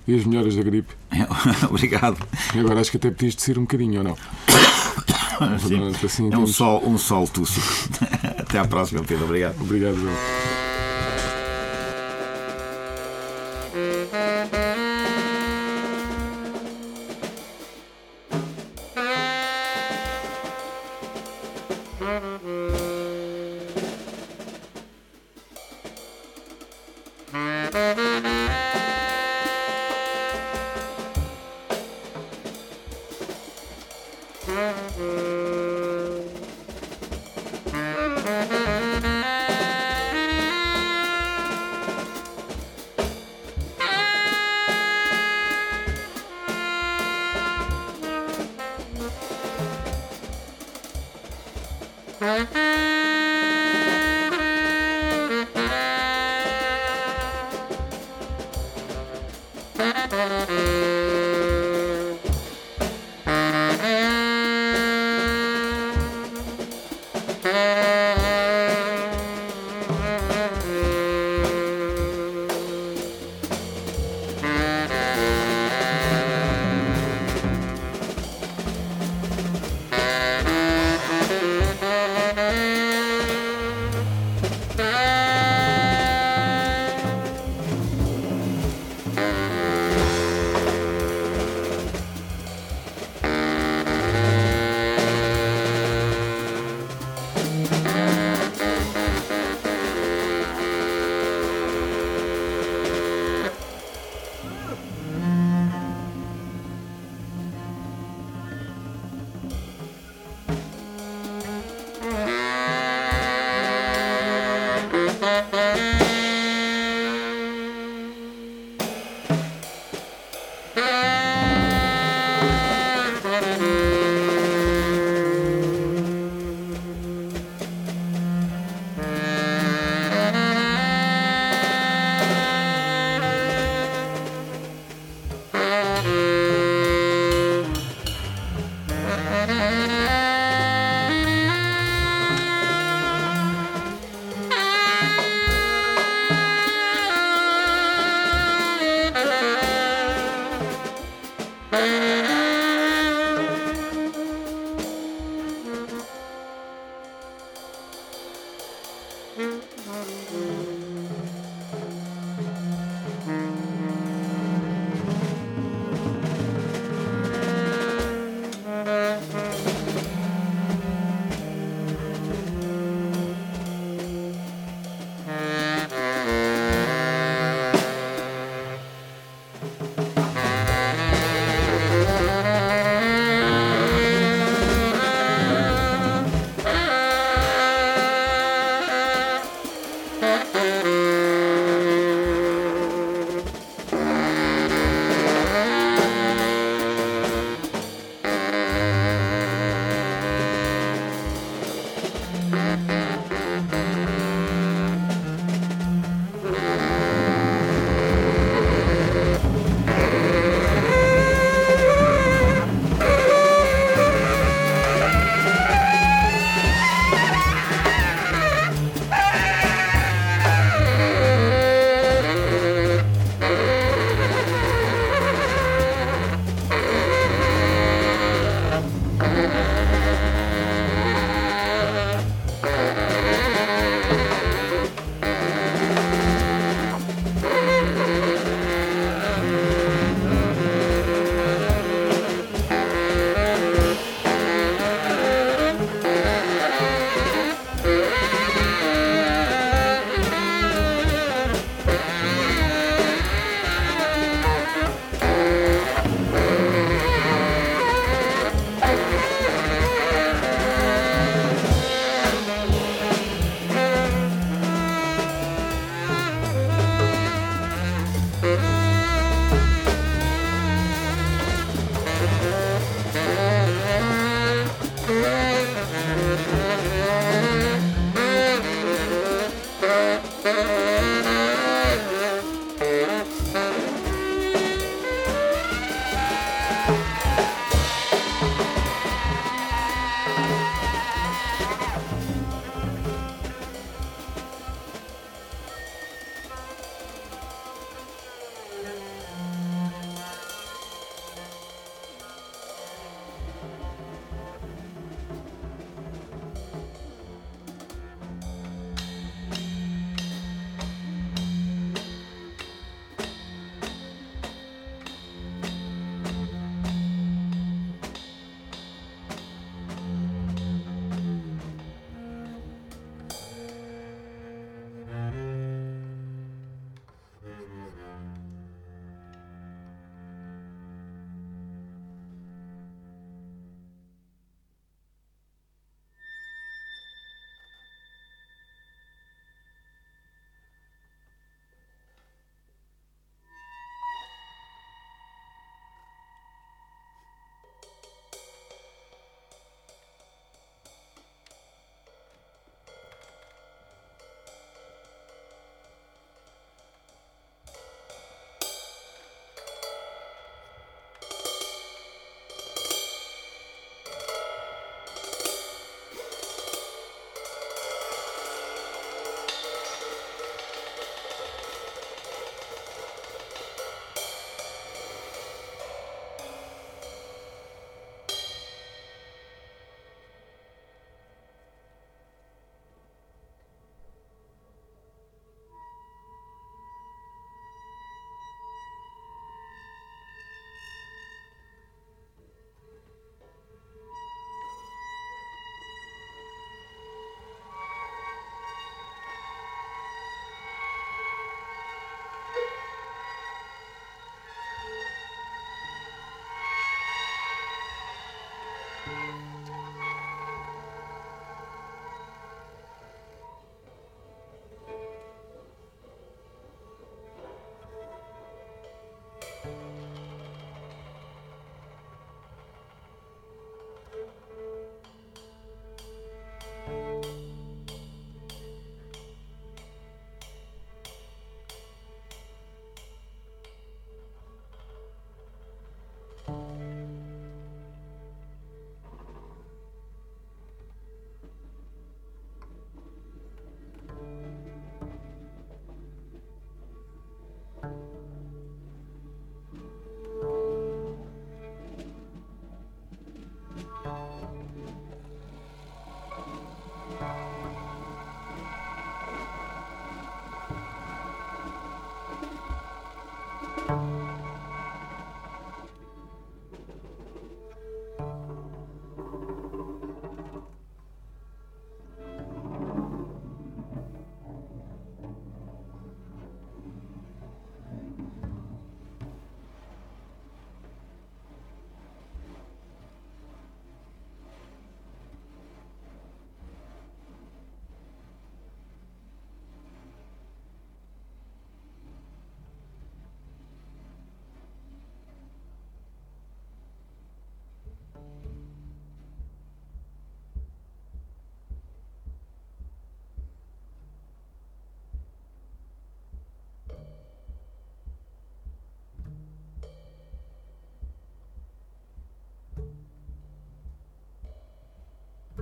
E 0.07 0.15
as 0.15 0.23
melhoras 0.23 0.55
da 0.55 0.61
gripe. 0.61 0.93
Obrigado. 1.69 2.17
E 2.53 2.59
agora 2.59 2.79
acho 2.79 2.91
que 2.91 2.97
até 2.97 3.09
pediste 3.09 3.49
ir 3.51 3.57
um 3.57 3.63
bocadinho, 3.63 3.99
ou 3.99 4.03
não? 4.03 4.17
Sim. 5.59 6.05
Assim, 6.05 6.31
é 6.31 6.37
um 6.37 6.47
sol, 6.47 6.81
um 6.85 6.97
sol 6.97 7.27
tússico. 7.27 7.67
Até 8.39 8.57
à 8.57 8.65
próxima, 8.65 9.03
Pedro. 9.03 9.25
Obrigado. 9.25 9.59
Obrigado, 9.59 9.99
João. 9.99 10.64
Mm-hmm. 22.05 22.84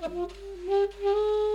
Thank 0.00 0.30
you. 1.02 1.49